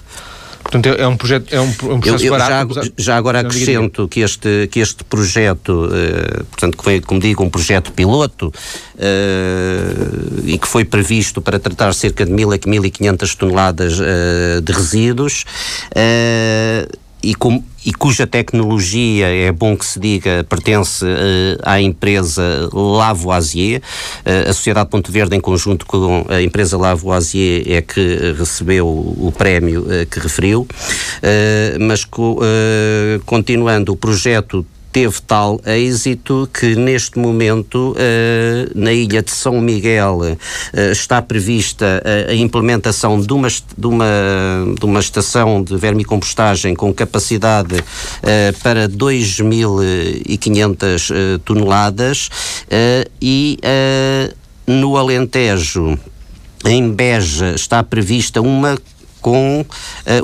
Portanto, 0.70 0.86
é, 0.86 1.02
é 1.02 1.08
um 1.08 1.16
projeto, 1.16 1.52
é 1.52 1.60
um, 1.60 1.64
um 1.64 2.00
processo 2.00 2.24
eu, 2.24 2.32
eu 2.32 2.38
barato. 2.38 2.74
Já, 2.74 2.82
já 2.96 3.16
agora 3.16 3.40
acrescento 3.40 4.06
que 4.06 4.20
este, 4.20 4.68
que 4.70 4.78
este 4.78 5.02
projeto, 5.02 5.86
uh, 5.86 6.44
portanto, 6.44 6.78
que 6.78 6.84
foi, 6.84 7.00
como 7.00 7.20
digo, 7.20 7.42
um 7.42 7.50
projeto 7.50 7.90
piloto 7.92 8.46
uh, 8.48 8.52
e 10.44 10.56
que 10.56 10.68
foi 10.68 10.84
previsto 10.84 11.42
para 11.42 11.58
tratar 11.58 11.92
cerca 11.92 12.24
de 12.24 12.30
1.000 12.30 12.54
a 12.54 12.58
1.500 12.58 13.34
toneladas 13.34 13.98
uh, 13.98 14.60
de 14.62 14.72
resíduos 14.72 15.44
e, 17.22 17.34
com, 17.34 17.62
e, 17.84 17.92
cuja 17.92 18.26
tecnologia, 18.26 19.26
é 19.26 19.52
bom 19.52 19.76
que 19.76 19.84
se 19.84 20.00
diga, 20.00 20.44
pertence 20.48 21.04
uh, 21.04 21.08
à 21.62 21.80
empresa 21.80 22.68
Lavoisier. 22.72 23.82
Uh, 24.24 24.50
a 24.50 24.52
Sociedade 24.52 24.88
Ponto 24.88 25.10
Verde, 25.12 25.36
em 25.36 25.40
conjunto 25.40 25.86
com 25.86 26.24
a 26.28 26.40
empresa 26.42 26.76
Lavoisier, 26.76 27.64
é 27.66 27.82
que 27.82 28.34
recebeu 28.38 28.86
o 28.86 29.32
prémio 29.36 29.82
uh, 29.82 30.06
que 30.06 30.18
referiu. 30.18 30.66
mas 31.80 32.06
continuando, 33.24 33.92
o 33.92 33.96
projeto 33.96 34.64
teve 34.92 35.20
tal 35.22 35.58
êxito 35.64 36.46
que 36.52 36.74
neste 36.74 37.16
momento 37.18 37.92
uh, 37.92 37.96
na 38.74 38.92
ilha 38.92 39.22
de 39.22 39.30
São 39.30 39.58
Miguel 39.60 40.18
uh, 40.20 40.36
está 40.90 41.22
prevista 41.22 42.02
a, 42.04 42.32
a 42.32 42.34
implementação 42.34 43.20
de 43.20 43.32
uma, 43.32 43.46
de, 43.48 43.86
uma, 43.86 44.04
de 44.78 44.84
uma 44.84 44.98
estação 45.00 45.62
de 45.62 45.76
vermicompostagem 45.76 46.74
com 46.74 46.92
capacidade 46.92 47.76
uh, 47.76 47.84
para 48.62 48.88
2.500 48.88 51.40
toneladas 51.44 52.28
e 53.20 53.58
no 54.66 54.96
Alentejo 54.96 55.98
em 56.64 56.90
Beja 56.90 57.54
está 57.54 57.82
prevista 57.82 58.40
uma 58.40 58.78
com 59.20 59.66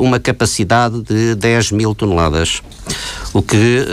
uma 0.00 0.18
capacidade 0.18 1.02
de 1.02 1.34
10 1.34 1.72
mil 1.72 1.94
toneladas, 1.94 2.62
o 3.34 3.42
que 3.42 3.84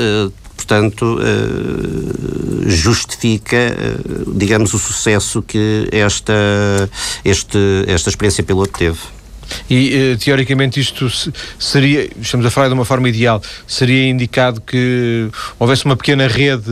portanto, 0.64 1.20
uh, 1.20 2.70
justifica, 2.70 3.58
uh, 3.58 4.34
digamos, 4.34 4.74
o 4.74 4.80
sucesso 4.80 5.42
que 5.42 5.88
esta, 5.92 6.34
este, 7.24 7.58
esta 7.88 8.10
experiência 8.10 8.44
piloto 8.44 8.72
teve. 8.78 9.00
E, 9.70 10.18
teoricamente, 10.24 10.80
isto 10.80 11.08
seria, 11.60 12.10
estamos 12.20 12.46
a 12.46 12.50
falar 12.50 12.70
de 12.70 12.74
uma 12.74 12.86
forma 12.86 13.10
ideal, 13.10 13.42
seria 13.68 14.08
indicado 14.10 14.62
que 14.62 15.30
houvesse 15.60 15.86
uma 15.86 15.98
pequena 15.98 16.28
rede 16.28 16.72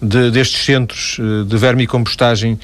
de, 0.00 0.30
destes 0.30 0.64
centros 0.64 1.18
de 1.46 1.56
vermicompostagem 1.56 2.58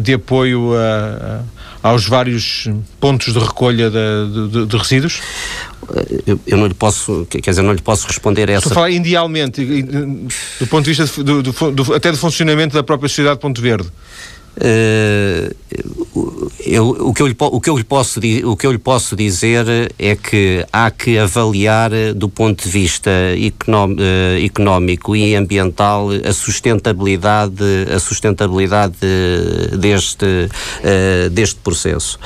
de 0.00 0.14
apoio 0.14 0.72
a, 0.76 0.78
a, 0.80 1.40
aos 1.84 2.06
vários 2.06 2.66
pontos 2.98 3.34
de 3.34 3.38
recolha 3.38 3.90
de, 3.90 4.48
de, 4.48 4.66
de 4.66 4.76
resíduos? 4.78 5.20
Eu, 6.26 6.40
eu, 6.46 6.56
não 6.56 6.66
lhe 6.66 6.72
posso, 6.72 7.26
quer 7.28 7.50
dizer, 7.50 7.60
não 7.60 7.74
lhe 7.74 7.82
posso 7.82 8.06
responder 8.06 8.48
a 8.48 8.54
essa. 8.54 8.68
Estou 8.68 8.72
a 8.72 8.74
falar 8.74 8.90
idealmente, 8.90 9.62
do 9.62 10.66
ponto 10.66 10.84
de 10.84 10.94
vista 10.94 11.22
do, 11.22 11.42
do, 11.42 11.94
até 11.94 12.10
do 12.10 12.16
funcionamento 12.16 12.74
da 12.74 12.82
própria 12.82 13.06
sociedade 13.06 13.38
Ponto 13.38 13.60
Verde. 13.60 13.86
Uh, 14.56 15.54
eu, 16.60 16.88
o, 16.88 17.12
que 17.12 17.22
eu 17.22 17.26
lhe, 17.26 17.36
o, 17.38 17.60
que 17.60 17.68
eu 17.68 17.76
lhe 17.76 17.84
posso, 17.84 18.20
o 18.44 18.56
que 18.56 18.66
eu 18.66 18.72
lhe 18.72 18.78
posso 18.78 19.16
dizer 19.16 19.66
é 19.98 20.14
que 20.14 20.64
há 20.72 20.90
que 20.90 21.18
avaliar 21.18 21.90
do 22.14 22.28
ponto 22.28 22.62
de 22.62 22.70
vista 22.70 23.10
uh, 23.10 24.44
económico 24.44 25.16
e 25.16 25.34
ambiental 25.34 26.08
a 26.24 26.32
sustentabilidade, 26.32 27.64
a 27.94 27.98
sustentabilidade 27.98 28.96
deste, 29.78 30.48
deste 31.32 31.56
processo. 31.56 32.18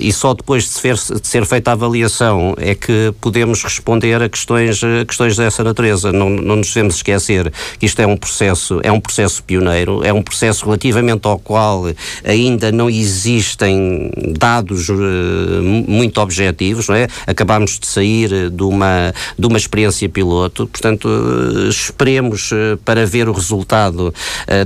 e 0.00 0.12
só 0.12 0.34
depois 0.34 0.64
de 0.64 0.70
ser, 0.70 0.94
de 0.94 1.26
ser 1.26 1.44
feita 1.44 1.70
a 1.70 1.74
avaliação 1.74 2.54
é 2.56 2.74
que 2.74 3.12
podemos 3.20 3.62
responder 3.62 4.22
a 4.22 4.28
questões, 4.28 4.80
a 4.82 5.04
questões 5.04 5.36
dessa 5.36 5.64
natureza. 5.64 6.12
Não, 6.12 6.30
não 6.30 6.56
nos 6.56 6.68
devemos 6.68 6.96
esquecer 6.96 7.52
que 7.78 7.86
isto 7.86 8.00
é 8.00 8.06
um 8.06 8.16
processo, 8.16 8.80
é 8.82 8.92
um 8.92 9.00
processo 9.00 9.42
pioneiro, 9.42 10.04
é 10.04 10.12
um 10.12 10.22
processo 10.22 10.64
relativo 10.64 10.91
relativamente 10.92 11.26
ao 11.26 11.38
qual 11.38 11.84
ainda 12.24 12.70
não 12.70 12.88
existem 12.88 14.10
dados 14.38 14.88
uh, 14.88 15.62
muito 15.62 16.20
objetivos, 16.20 16.88
não 16.88 16.94
é? 16.94 17.08
Acabámos 17.26 17.78
de 17.78 17.86
sair 17.86 18.50
de 18.50 18.62
uma, 18.62 19.12
de 19.38 19.46
uma 19.46 19.56
experiência 19.56 20.08
piloto, 20.08 20.66
portanto, 20.66 21.08
uh, 21.08 21.68
esperemos 21.68 22.50
para 22.84 23.06
ver 23.06 23.28
o 23.28 23.32
resultado 23.32 24.12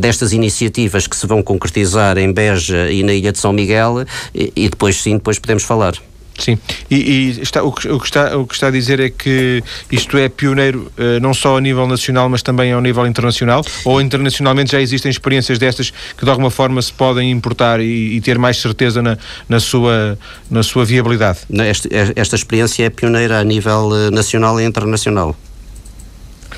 destas 0.01 0.33
iniciativas 0.33 1.07
que 1.07 1.17
se 1.17 1.27
vão 1.27 1.43
concretizar 1.43 2.19
em 2.19 2.33
Beja 2.33 2.91
e 2.91 3.03
na 3.03 3.13
Ilha 3.13 3.33
de 3.33 3.39
São 3.39 3.53
Miguel 3.53 4.05
e, 4.35 4.53
e 4.57 4.69
depois 4.69 5.01
sim, 5.01 5.15
depois 5.15 5.39
podemos 5.39 5.63
falar. 5.63 5.95
Sim, 6.39 6.59
e, 6.91 6.97
e 6.97 7.41
está, 7.41 7.63
o, 7.63 7.73
que, 7.73 7.89
o, 7.89 7.99
que 7.99 8.05
está, 8.05 8.37
o 8.37 8.47
que 8.47 8.55
está 8.55 8.67
a 8.67 8.71
dizer 8.71 9.01
é 9.01 9.09
que 9.09 9.63
isto 9.91 10.19
é 10.19 10.29
pioneiro 10.29 10.93
uh, 10.99 11.21
não 11.21 11.33
só 11.33 11.57
a 11.57 11.61
nível 11.61 11.87
nacional, 11.87 12.29
mas 12.29 12.43
também 12.43 12.73
ao 12.73 12.81
nível 12.81 13.07
internacional? 13.07 13.65
Ou 13.85 14.01
internacionalmente 14.01 14.73
já 14.73 14.81
existem 14.81 15.11
experiências 15.11 15.59
destas 15.59 15.91
que 16.17 16.25
de 16.25 16.31
alguma 16.31 16.51
forma 16.51 16.81
se 16.83 16.93
podem 16.93 17.31
importar 17.31 17.81
e, 17.81 18.17
e 18.17 18.21
ter 18.21 18.39
mais 18.39 18.59
certeza 18.59 19.01
na, 19.01 19.17
na, 19.49 19.61
sua, 19.61 20.19
na 20.51 20.63
sua 20.63 20.85
viabilidade? 20.85 21.39
Esta, 21.51 21.89
esta 22.15 22.37
experiência 22.37 22.85
é 22.85 22.91
pioneira 22.91 23.41
a 23.41 23.45
nível 23.45 23.89
uh, 23.89 24.11
nacional 24.11 24.61
e 24.61 24.65
internacional. 24.65 25.35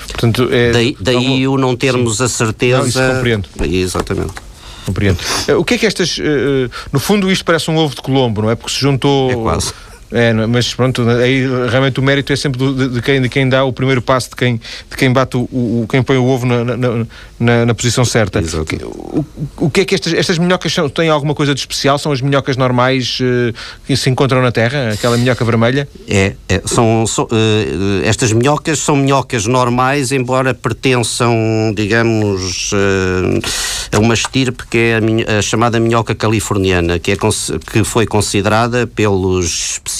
Portanto, 0.08 0.48
é, 0.50 0.72
daí, 0.72 0.96
daí 1.00 1.46
o 1.46 1.56
não 1.56 1.76
termos 1.76 2.16
sim. 2.16 2.24
a 2.24 2.28
certeza. 2.28 2.78
Não, 2.78 2.88
isso 2.88 3.14
compreendo. 3.14 3.48
Exatamente. 3.62 4.47
Compreendo. 4.88 5.18
Eh, 5.46 5.54
o 5.54 5.64
que 5.64 5.74
é 5.74 5.78
que 5.78 5.86
estas. 5.86 6.16
Uh, 6.16 6.70
no 6.90 6.98
fundo, 6.98 7.30
isto 7.30 7.44
parece 7.44 7.70
um 7.70 7.76
ovo 7.76 7.94
de 7.94 8.00
Colombo, 8.00 8.40
não 8.40 8.50
é? 8.50 8.54
Porque 8.54 8.72
se 8.72 8.80
juntou. 8.80 9.30
É 9.30 9.34
quase 9.34 9.74
é, 10.10 10.32
mas 10.32 10.72
pronto, 10.72 11.06
aí 11.08 11.46
realmente 11.68 12.00
o 12.00 12.02
mérito 12.02 12.32
é 12.32 12.36
sempre 12.36 12.58
do, 12.58 12.74
de, 12.74 12.88
de, 12.94 13.02
quem, 13.02 13.20
de 13.20 13.28
quem 13.28 13.48
dá 13.48 13.64
o 13.64 13.72
primeiro 13.72 14.00
passo, 14.00 14.30
de 14.30 14.36
quem, 14.36 14.56
de 14.56 14.96
quem 14.96 15.12
bate 15.12 15.36
o, 15.36 15.40
o 15.42 15.86
quem 15.88 16.02
põe 16.02 16.16
o 16.16 16.24
ovo 16.24 16.46
na, 16.46 16.64
na, 16.64 17.06
na, 17.38 17.66
na 17.66 17.74
posição 17.74 18.04
certa. 18.04 18.40
Exato. 18.40 18.74
O, 18.86 19.24
o, 19.58 19.70
que 19.70 19.82
é 19.82 19.84
que 19.84 19.94
estas, 19.94 20.14
estas 20.14 20.38
minhocas 20.38 20.72
são, 20.72 20.88
têm 20.88 21.10
alguma 21.10 21.34
coisa 21.34 21.54
de 21.54 21.60
especial? 21.60 21.98
São 21.98 22.10
as 22.10 22.22
minhocas 22.22 22.56
normais 22.56 23.18
uh, 23.20 23.54
que 23.86 23.96
se 23.96 24.08
encontram 24.08 24.40
na 24.40 24.50
Terra? 24.50 24.90
Aquela 24.94 25.16
minhoca 25.18 25.44
vermelha? 25.44 25.86
É, 26.08 26.34
é 26.48 26.62
são, 26.64 27.06
são 27.06 27.24
uh, 27.24 28.04
estas 28.04 28.32
minhocas 28.32 28.78
são 28.78 28.96
minhocas 28.96 29.46
normais, 29.46 30.10
embora 30.10 30.54
pertençam, 30.54 31.36
digamos, 31.76 32.72
uh, 32.72 33.96
a 33.96 33.98
uma 33.98 34.14
estirpe 34.14 34.64
que 34.70 34.78
é 34.78 34.94
a, 34.94 35.38
a, 35.38 35.42
chamada 35.42 35.78
minhoca 35.78 36.14
californiana, 36.14 36.98
que, 36.98 37.12
é, 37.12 37.16
que 37.16 37.84
foi 37.84 38.06
considerada 38.06 38.86
pelos 38.86 39.72
especialistas 39.72 39.97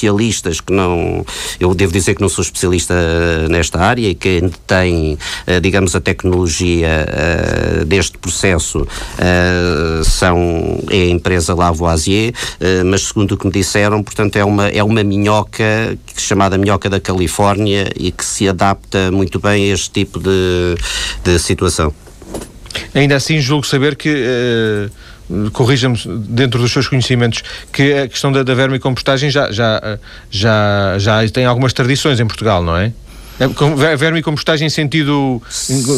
que 0.65 0.73
não. 0.73 1.25
Eu 1.59 1.75
devo 1.75 1.93
dizer 1.93 2.15
que 2.15 2.21
não 2.21 2.29
sou 2.29 2.43
especialista 2.43 2.95
nesta 3.49 3.81
área 3.81 4.09
e 4.09 4.15
que 4.15 4.51
tem, 4.67 5.19
eh, 5.47 5.61
digamos, 5.61 5.95
a 5.95 6.01
tecnologia 6.01 7.07
uh, 7.09 7.85
deste 7.85 8.19
processo 8.19 8.81
uh, 8.83 10.05
são, 10.05 10.81
é 10.91 11.03
a 11.03 11.09
empresa 11.09 11.55
Lavoisier, 11.55 12.33
uh, 12.33 12.85
mas 12.85 13.03
segundo 13.03 13.33
o 13.33 13.37
que 13.37 13.47
me 13.47 13.53
disseram, 13.53 14.03
portanto, 14.03 14.37
é 14.37 14.45
uma, 14.45 14.69
é 14.69 14.83
uma 14.83 15.03
minhoca 15.03 15.99
chamada 16.17 16.59
minhoca 16.59 16.89
da 16.89 17.01
Califórnia 17.01 17.91
e 17.97 18.11
que 18.11 18.25
se 18.25 18.49
adapta 18.49 19.11
muito 19.11 19.39
bem 19.39 19.71
a 19.71 19.75
este 19.75 19.91
tipo 19.91 20.19
de, 20.19 20.77
de 21.25 21.39
situação. 21.39 21.93
Ainda 22.95 23.17
assim, 23.17 23.41
julgo 23.41 23.67
saber 23.67 23.97
que 23.97 24.91
corrija-me 25.53 25.99
dentro 26.29 26.61
dos 26.61 26.73
seus 26.73 26.89
conhecimentos, 26.89 27.43
que 27.73 27.93
a 27.93 28.09
questão 28.09 28.33
da, 28.33 28.43
da 28.43 28.55
vermicompostagem 28.55 29.31
já, 29.31 29.51
já, 29.51 29.99
já, 30.31 30.99
já 30.99 31.29
tem 31.29 31.45
algumas 31.45 31.73
tradições 31.73 32.21
em 32.21 32.27
Portugal, 32.27 32.63
não 32.63 32.77
é? 32.77 32.93
É, 33.41 33.97
vermicompostagem 33.97 34.67
em 34.67 34.71
sentido, 34.71 35.41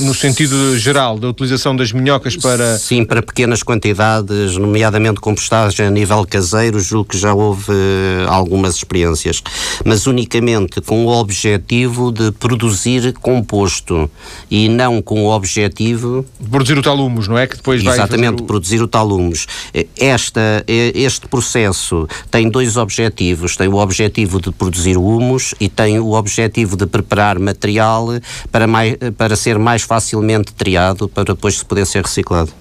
no 0.03 0.15
sentido 0.15 0.79
geral, 0.79 1.19
da 1.19 1.29
utilização 1.29 1.75
das 1.75 1.91
minhocas 1.91 2.37
para... 2.37 2.79
Sim, 2.79 3.03
para 3.03 3.23
pequenas 3.23 3.63
quantidades, 3.63 4.59
nomeadamente 4.59 5.21
compostagem 5.21 5.87
a 5.87 5.91
nível 5.91 6.27
caseiro, 6.27 6.79
julgo 6.81 7.09
que 7.09 7.19
já 7.19 7.33
houve 7.33 7.73
uh, 7.73 8.29
algumas 8.29 8.77
experiências, 8.77 9.43
mas 9.85 10.07
unicamente 10.07 10.83
com 10.83 11.07
o 11.07 11.09
objetivo 11.09 12.13
de 12.13 12.31
produzir 12.33 13.15
composto 13.15 14.11
e 14.51 14.69
não 14.69 15.01
com 15.01 15.25
o 15.25 15.31
objetivo... 15.31 16.27
Produzir 16.51 16.77
o 16.77 16.83
tal 16.83 16.99
humus, 16.99 17.27
não 17.27 17.39
é? 17.39 17.47
Que 17.47 17.57
depois 17.57 17.83
Exatamente, 17.83 18.43
o... 18.43 18.45
produzir 18.45 18.83
o 18.83 18.89
tal 18.89 19.09
humus. 19.09 19.47
Esta, 19.99 20.63
este 20.67 21.27
processo 21.27 22.07
tem 22.31 22.51
dois 22.51 22.77
objetivos, 22.77 23.57
tem 23.57 23.69
o 23.69 23.77
objetivo 23.77 24.41
de 24.41 24.53
produzir 24.53 24.99
humus 24.99 25.55
e 25.59 25.71
tem 25.71 25.99
o 25.99 26.13
objetivo 26.13 26.77
de 26.77 26.87
preparar 26.87 27.30
material 27.39 28.09
para, 28.51 28.67
mais, 28.67 28.97
para 29.17 29.37
ser 29.37 29.59
mais 29.59 29.83
facilmente 29.83 30.53
triado, 30.53 31.09
para 31.09 31.35
depois 31.35 31.59
se 31.59 31.65
poder 31.65 31.87
ser 31.87 32.03
reciclado. 32.03 32.53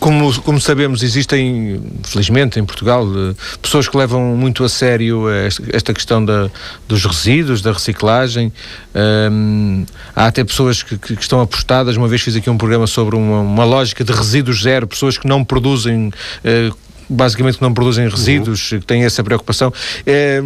Como, 0.00 0.42
como, 0.42 0.60
sabemos, 0.60 1.02
existem, 1.02 1.80
felizmente, 2.02 2.58
em 2.58 2.64
Portugal, 2.64 3.06
eh, 3.06 3.34
pessoas 3.62 3.88
que 3.88 3.96
levam 3.96 4.36
muito 4.36 4.62
a 4.64 4.68
sério 4.68 5.24
esta, 5.72 5.94
questão 5.94 6.22
da, 6.22 6.50
dos 6.86 7.04
resíduos, 7.04 7.62
da 7.62 7.72
reciclagem. 7.72 8.52
Um, 8.94 9.86
há 10.14 10.26
até 10.26 10.44
pessoas 10.44 10.82
que, 10.82 10.98
que, 10.98 11.14
estão 11.14 11.40
apostadas. 11.40 11.96
Uma 11.96 12.08
vez 12.08 12.20
fiz 12.20 12.36
aqui 12.36 12.50
um 12.50 12.58
programa 12.58 12.86
sobre 12.86 13.16
uma, 13.16 13.40
uma 13.40 13.64
lógica 13.64 14.04
de 14.04 14.12
resíduos 14.12 14.62
zero, 14.62 14.86
pessoas 14.86 15.16
que 15.16 15.26
não 15.26 15.44
produzem. 15.44 16.08
Uh, 16.44 16.87
basicamente 17.08 17.56
que 17.56 17.62
não 17.62 17.72
produzem 17.72 18.08
resíduos, 18.08 18.72
uhum. 18.72 18.80
que 18.80 18.86
têm 18.86 19.04
essa 19.04 19.24
preocupação. 19.24 19.72
É, 20.06 20.40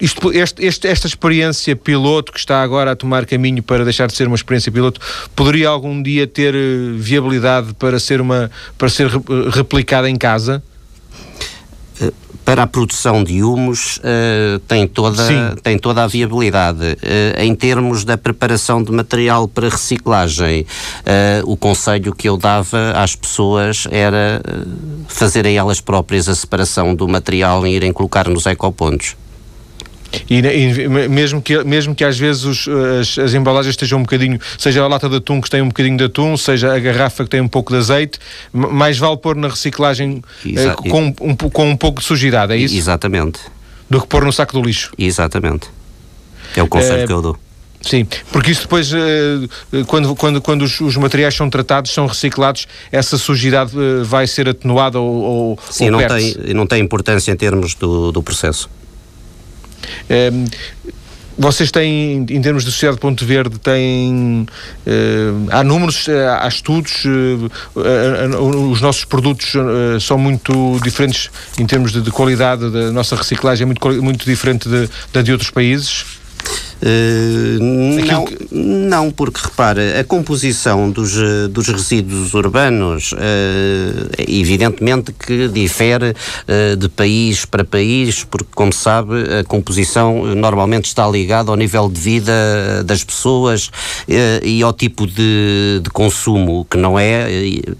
isto, 0.00 0.32
este, 0.32 0.64
este, 0.64 0.86
esta 0.86 1.06
experiência 1.06 1.74
piloto 1.74 2.32
que 2.32 2.38
está 2.38 2.62
agora 2.62 2.92
a 2.92 2.96
tomar 2.96 3.26
caminho 3.26 3.62
para 3.62 3.84
deixar 3.84 4.06
de 4.06 4.14
ser 4.14 4.26
uma 4.26 4.36
experiência 4.36 4.70
piloto, 4.70 5.00
poderia 5.34 5.68
algum 5.68 6.02
dia 6.02 6.26
ter 6.26 6.54
eh, 6.54 6.58
viabilidade 6.96 7.74
para 7.74 7.98
ser, 7.98 8.20
uma, 8.20 8.50
para 8.76 8.88
ser 8.88 9.08
replicada 9.52 10.08
em 10.08 10.16
casa? 10.16 10.62
Para 12.48 12.62
a 12.62 12.66
produção 12.66 13.22
de 13.22 13.42
humus 13.42 13.98
uh, 13.98 14.58
tem, 14.60 14.88
toda, 14.88 15.54
tem 15.62 15.78
toda 15.78 16.02
a 16.02 16.06
viabilidade. 16.06 16.82
Uh, 16.82 17.42
em 17.42 17.54
termos 17.54 18.04
da 18.06 18.16
preparação 18.16 18.82
de 18.82 18.90
material 18.90 19.46
para 19.46 19.68
reciclagem, 19.68 20.62
uh, 20.62 21.44
o 21.44 21.58
conselho 21.58 22.14
que 22.14 22.26
eu 22.26 22.38
dava 22.38 22.92
às 22.92 23.14
pessoas 23.14 23.86
era 23.90 24.40
fazerem 25.08 25.58
elas 25.58 25.78
próprias 25.82 26.26
a 26.26 26.34
separação 26.34 26.94
do 26.94 27.06
material 27.06 27.66
e 27.66 27.74
irem 27.74 27.92
colocar 27.92 28.26
nos 28.26 28.46
ecopontos. 28.46 29.14
E, 30.28 30.38
e, 30.38 30.88
mesmo, 31.08 31.42
que, 31.42 31.62
mesmo 31.64 31.94
que 31.94 32.02
às 32.02 32.18
vezes 32.18 32.44
os, 32.44 32.68
as, 32.68 33.18
as, 33.18 33.34
embalagens 33.34 33.74
estejam 33.74 33.98
um 33.98 34.02
bocadinho, 34.02 34.38
seja 34.56 34.82
a 34.82 34.88
lata 34.88 35.08
de 35.08 35.16
atum 35.16 35.40
que 35.40 35.50
tem 35.50 35.60
um 35.60 35.68
bocadinho 35.68 35.96
de 35.96 36.04
atum, 36.04 36.36
seja 36.36 36.74
a 36.74 36.78
garrafa 36.78 37.24
que 37.24 37.30
tem 37.30 37.40
um 37.40 37.48
pouco 37.48 37.72
de 37.72 37.78
azeite, 37.78 38.18
mais 38.52 38.98
vale 38.98 39.16
pôr 39.18 39.36
na 39.36 39.48
reciclagem 39.48 40.22
Exa 40.44 40.70
eh, 40.70 40.74
com, 40.74 41.14
um, 41.20 41.34
com 41.34 41.68
um 41.68 41.76
pouco 41.76 42.00
de 42.00 42.06
sujidade, 42.06 42.52
é 42.52 42.56
isso? 42.56 42.74
Exatamente. 42.74 43.40
Do 43.88 44.00
que 44.00 44.06
pôr 44.06 44.24
no 44.24 44.32
saco 44.32 44.52
do 44.54 44.62
lixo. 44.62 44.92
Exatamente. 44.98 45.68
É 46.56 46.62
o 46.62 46.68
conselho 46.68 47.02
é, 47.02 47.06
que 47.06 47.12
eu 47.12 47.22
dou. 47.22 47.38
Sim, 47.80 48.06
porque 48.32 48.50
isso 48.50 48.62
depois, 48.62 48.90
eh, 48.92 49.84
quando, 49.86 50.14
quando, 50.16 50.40
quando 50.40 50.62
os, 50.62 50.80
os, 50.80 50.96
materiais 50.96 51.34
são 51.34 51.48
tratados, 51.48 51.92
são 51.92 52.06
reciclados, 52.06 52.66
essa 52.90 53.16
sujidade 53.16 53.72
eh, 53.76 54.02
vai 54.02 54.26
ser 54.26 54.48
atenuada 54.48 54.98
ou, 54.98 55.22
ou 55.22 55.58
Sim, 55.70 55.84
ou 55.86 55.92
não, 55.92 56.06
tem, 56.06 56.34
não 56.54 56.66
tem 56.66 56.82
importância 56.82 57.30
em 57.30 57.36
termos 57.36 57.74
do, 57.74 58.10
do 58.10 58.22
processo. 58.22 58.68
Um, 60.10 60.44
Vocês 61.38 61.70
têm, 61.70 62.26
em 62.28 62.42
termos 62.42 62.64
de 62.64 62.72
Sociedade 62.72 62.98
Ponto 62.98 63.24
Verde, 63.24 63.60
têm. 63.60 64.44
Uh, 64.84 65.46
há 65.52 65.62
números, 65.62 66.08
eh, 66.08 66.26
há 66.28 66.48
estudos, 66.48 67.04
uh, 67.04 67.50
uh, 67.76 68.70
os 68.72 68.80
nossos 68.80 69.04
produtos 69.04 69.52
são 70.00 70.18
muito 70.18 70.80
diferentes 70.82 71.30
em 71.56 71.64
termos 71.64 71.92
de, 71.92 72.02
de, 72.02 72.10
qualidade, 72.10 72.68
da 72.70 72.90
nossa 72.90 73.14
reciclagem 73.14 73.62
é 73.62 73.66
muito, 73.66 74.02
muito 74.02 74.24
diferente 74.24 74.68
da 74.68 74.88
de, 75.12 75.22
de 75.22 75.32
outros 75.32 75.50
países? 75.50 76.18
Uh, 76.80 77.58
não, 77.60 78.24
que... 78.24 78.48
não, 78.52 79.10
porque 79.10 79.40
repara, 79.42 80.00
a 80.00 80.04
composição 80.04 80.90
dos, 80.90 81.16
eh, 81.16 81.48
dos 81.48 81.66
resíduos 81.66 82.34
urbanos, 82.34 83.12
uh, 83.12 83.16
evidentemente 84.28 85.12
que 85.12 85.48
difere 85.48 86.10
uh, 86.10 86.76
de 86.76 86.88
país 86.88 87.44
para 87.44 87.64
país, 87.64 88.22
porque, 88.22 88.50
como 88.54 88.72
sabe, 88.72 89.14
a 89.40 89.44
composição 89.44 90.34
normalmente 90.36 90.84
está 90.84 91.08
ligada 91.08 91.50
ao 91.50 91.56
nível 91.56 91.88
de 91.88 92.00
vida 92.00 92.32
das 92.84 93.02
pessoas 93.02 93.70
e 94.42 94.62
ao 94.62 94.72
tipo 94.72 95.06
de, 95.06 95.80
de 95.82 95.90
consumo, 95.90 96.66
que 96.70 96.76
não 96.76 96.98
é 96.98 97.26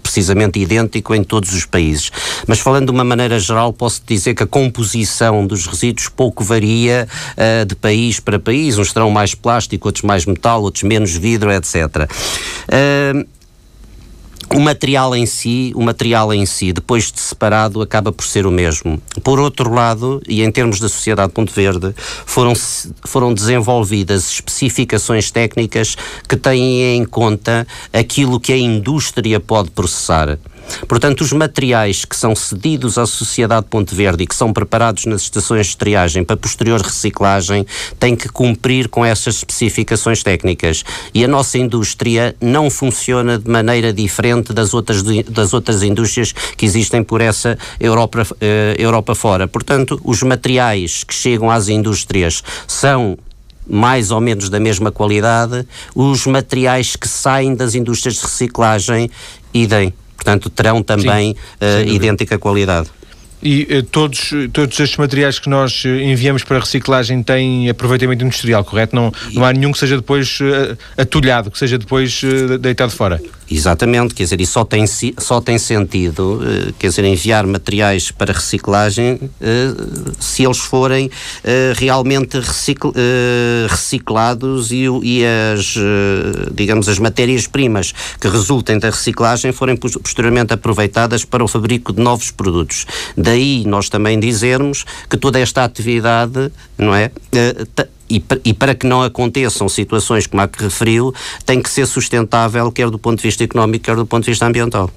precisamente 0.03 0.59
idêntico 0.59 1.15
em 1.15 1.23
todos 1.23 1.53
os 1.53 1.65
países. 1.65 2.11
Mas, 2.47 2.59
falando 2.59 2.87
de 2.87 2.91
uma 2.91 3.03
maneira 3.03 3.39
geral, 3.39 3.71
posso 3.71 4.01
dizer 4.05 4.33
que 4.33 4.43
a 4.43 4.47
composição 4.47 5.45
dos 5.45 5.65
resíduos 5.65 6.09
pouco 6.09 6.43
varia 6.43 7.07
de 7.67 7.75
país 7.75 8.19
para 8.19 8.39
país. 8.39 8.77
Uns 8.77 8.88
terão 8.93 9.09
mais 9.09 9.35
plástico, 9.35 9.87
outros 9.87 10.03
mais 10.03 10.25
metal, 10.25 10.61
outros 10.61 10.83
menos 10.83 11.15
vidro, 11.15 11.51
etc. 11.51 12.09
Uh, 12.67 13.27
o 14.55 14.59
material 14.59 15.15
em 15.15 15.27
si, 15.27 15.71
o 15.75 15.81
material 15.81 16.33
em 16.33 16.43
si, 16.43 16.73
depois 16.73 17.11
de 17.11 17.19
separado, 17.19 17.81
acaba 17.81 18.11
por 18.11 18.25
ser 18.25 18.47
o 18.47 18.51
mesmo. 18.51 18.99
Por 19.23 19.39
outro 19.39 19.71
lado, 19.71 20.21
e 20.27 20.41
em 20.41 20.51
termos 20.51 20.79
da 20.79 20.89
Sociedade 20.89 21.31
Ponto 21.31 21.53
Verde, 21.53 21.93
foram, 22.25 22.53
foram 23.05 23.31
desenvolvidas 23.31 24.27
especificações 24.27 25.29
técnicas 25.29 25.95
que 26.27 26.35
têm 26.35 26.97
em 26.97 27.05
conta 27.05 27.67
aquilo 27.93 28.39
que 28.39 28.51
a 28.51 28.57
indústria 28.57 29.39
pode 29.39 29.69
processar. 29.69 30.39
Portanto, 30.87 31.21
os 31.21 31.31
materiais 31.33 32.05
que 32.05 32.15
são 32.15 32.35
cedidos 32.35 32.97
à 32.97 33.05
Sociedade 33.05 33.67
Ponte 33.69 33.93
Verde 33.93 34.23
e 34.23 34.27
que 34.27 34.35
são 34.35 34.51
preparados 34.53 35.05
nas 35.05 35.21
estações 35.21 35.67
de 35.67 35.77
triagem 35.77 36.23
para 36.23 36.37
posterior 36.37 36.81
reciclagem 36.81 37.65
têm 37.99 38.15
que 38.15 38.29
cumprir 38.29 38.87
com 38.87 39.05
essas 39.05 39.37
especificações 39.37 40.23
técnicas. 40.23 40.83
E 41.13 41.23
a 41.23 41.27
nossa 41.27 41.57
indústria 41.57 42.35
não 42.41 42.69
funciona 42.69 43.37
de 43.37 43.49
maneira 43.49 43.93
diferente 43.93 44.53
das 44.53 44.73
outras, 44.73 45.01
das 45.27 45.53
outras 45.53 45.83
indústrias 45.83 46.31
que 46.31 46.65
existem 46.65 47.03
por 47.03 47.21
essa 47.21 47.57
Europa, 47.79 48.25
eh, 48.41 48.75
Europa 48.77 49.15
fora. 49.15 49.47
Portanto, 49.47 49.99
os 50.03 50.21
materiais 50.23 51.03
que 51.03 51.13
chegam 51.13 51.49
às 51.49 51.67
indústrias 51.67 52.43
são 52.67 53.17
mais 53.69 54.09
ou 54.09 54.19
menos 54.19 54.49
da 54.49 54.59
mesma 54.59 54.91
qualidade, 54.91 55.65
os 55.93 56.25
materiais 56.25 56.95
que 56.95 57.07
saem 57.07 57.53
das 57.53 57.75
indústrias 57.75 58.15
de 58.15 58.21
reciclagem, 58.21 59.11
idem. 59.53 59.93
Portanto, 60.19 60.49
terão 60.49 60.83
também 60.83 61.33
Sim, 61.33 61.65
uh, 61.65 61.95
idêntica 61.95 62.37
qualidade. 62.37 62.89
E 63.41 63.63
uh, 63.63 63.83
todos, 63.83 64.31
todos 64.51 64.79
estes 64.79 64.97
materiais 64.97 65.39
que 65.39 65.49
nós 65.49 65.83
eh, 65.85 66.03
enviamos 66.03 66.43
para 66.43 66.59
reciclagem 66.59 67.23
têm 67.23 67.69
aproveitamento 67.69 68.25
industrial, 68.25 68.63
correto? 68.65 68.95
Não, 68.95 69.13
não 69.33 69.45
há 69.45 69.53
nenhum 69.53 69.71
que 69.71 69.79
seja 69.79 69.95
depois 69.95 70.39
uh, 70.41 70.77
atulhado, 70.97 71.49
que 71.49 71.57
seja 71.57 71.77
depois 71.77 72.21
uh, 72.23 72.57
deitado 72.57 72.91
fora? 72.91 73.21
Exatamente, 73.49 74.13
quer 74.13 74.23
dizer, 74.23 74.41
e 74.41 74.45
só 74.45 74.63
tem, 74.63 74.85
só 75.17 75.41
tem 75.41 75.57
sentido, 75.57 76.39
quer 76.77 76.89
dizer, 76.89 77.03
enviar 77.03 77.47
materiais 77.47 78.11
para 78.11 78.31
reciclagem 78.31 79.19
se 80.19 80.45
eles 80.45 80.59
forem 80.59 81.09
realmente 81.75 82.39
recicl, 82.39 82.91
reciclados 83.67 84.71
e, 84.71 84.83
e 85.01 85.23
as, 85.25 85.73
digamos, 86.53 86.87
as 86.87 86.99
matérias-primas 86.99 87.91
que 88.21 88.27
resultem 88.27 88.77
da 88.77 88.91
reciclagem 88.91 89.51
forem 89.51 89.75
posteriormente 89.75 90.53
aproveitadas 90.53 91.25
para 91.25 91.43
o 91.43 91.47
fabrico 91.47 91.91
de 91.91 92.03
novos 92.03 92.29
produtos. 92.29 92.85
Daí 93.29 93.63
nós 93.63 93.89
também 93.89 94.19
dizermos 94.19 94.83
que 95.07 95.15
toda 95.15 95.39
esta 95.39 95.63
atividade, 95.63 96.51
não 96.75 96.95
é? 96.95 97.11
e, 98.09 98.23
e, 98.43 98.53
para 98.55 98.73
que 98.73 98.87
não 98.87 99.03
aconteçam 99.03 99.69
situações 99.69 100.25
como 100.25 100.41
a 100.41 100.47
que 100.47 100.63
referiu, 100.63 101.13
tem 101.45 101.61
que 101.61 101.69
ser 101.69 101.85
sustentável, 101.85 102.71
quer 102.71 102.89
do 102.89 102.97
ponto 102.97 103.17
de 103.17 103.21
vista 103.27 103.43
económico, 103.43 103.85
quer 103.85 103.95
do 103.95 104.03
ponto 104.07 104.23
de 104.23 104.31
vista 104.31 104.47
ambiental. 104.47 104.89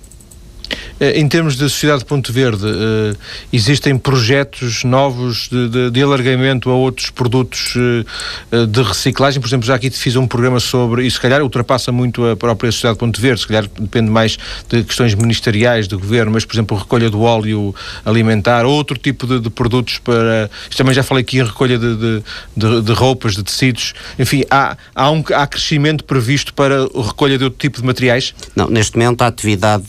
Eh, 1.02 1.18
em 1.18 1.28
termos 1.28 1.56
de 1.56 1.68
Sociedade 1.68 2.04
Ponto 2.04 2.32
Verde, 2.32 2.64
uh, 2.64 3.16
existem 3.52 3.98
projetos 3.98 4.84
novos 4.84 5.48
de, 5.48 5.68
de, 5.68 5.90
de, 5.90 6.02
alargamento 6.02 6.70
a 6.70 6.74
outros 6.74 7.10
produtos 7.10 7.74
uh, 7.74 8.66
de 8.66 8.82
reciclagem? 8.82 9.40
Por 9.40 9.48
exemplo, 9.48 9.66
já 9.66 9.74
aqui 9.74 9.90
fiz 9.90 10.14
um 10.14 10.28
programa 10.28 10.60
sobre, 10.60 11.04
e 11.04 11.10
se 11.10 11.20
calhar 11.20 11.42
ultrapassa 11.42 11.90
muito 11.90 12.24
a 12.24 12.36
própria 12.36 12.70
Sociedade 12.70 12.98
Ponto 12.98 13.20
Verde, 13.20 13.40
se 13.40 13.48
calhar 13.48 13.66
depende 13.78 14.10
mais 14.10 14.38
de 14.68 14.84
questões 14.84 15.14
ministeriais, 15.14 15.88
do 15.88 15.98
governo, 15.98 16.30
mas, 16.32 16.44
por 16.44 16.54
exemplo, 16.54 16.76
recolha 16.76 17.10
do 17.10 17.22
óleo 17.22 17.74
alimentar, 18.04 18.64
outro 18.64 18.96
tipo 18.96 19.26
de, 19.26 19.40
de 19.40 19.50
produtos 19.50 19.98
para. 19.98 20.48
Também 20.76 20.94
já 20.94 21.02
falei 21.02 21.22
aqui 21.22 21.38
em 21.38 21.44
recolha 21.44 21.78
de, 21.78 22.22
de, 22.56 22.92
roupas, 22.92 23.34
de 23.34 23.42
tecidos. 23.42 23.92
Enfim, 24.18 24.44
há, 24.50 24.76
há, 24.94 25.10
um, 25.10 25.22
há 25.34 25.46
crescimento 25.46 26.04
previsto 26.04 26.54
para 26.54 26.84
a 26.84 27.02
recolha 27.06 27.36
de 27.38 27.44
outro 27.44 27.58
tipo 27.58 27.80
de 27.80 27.86
materiais? 27.86 28.34
Não, 28.54 28.68
neste 28.68 28.96
momento 28.96 29.22
a 29.22 29.26
atividade 29.26 29.86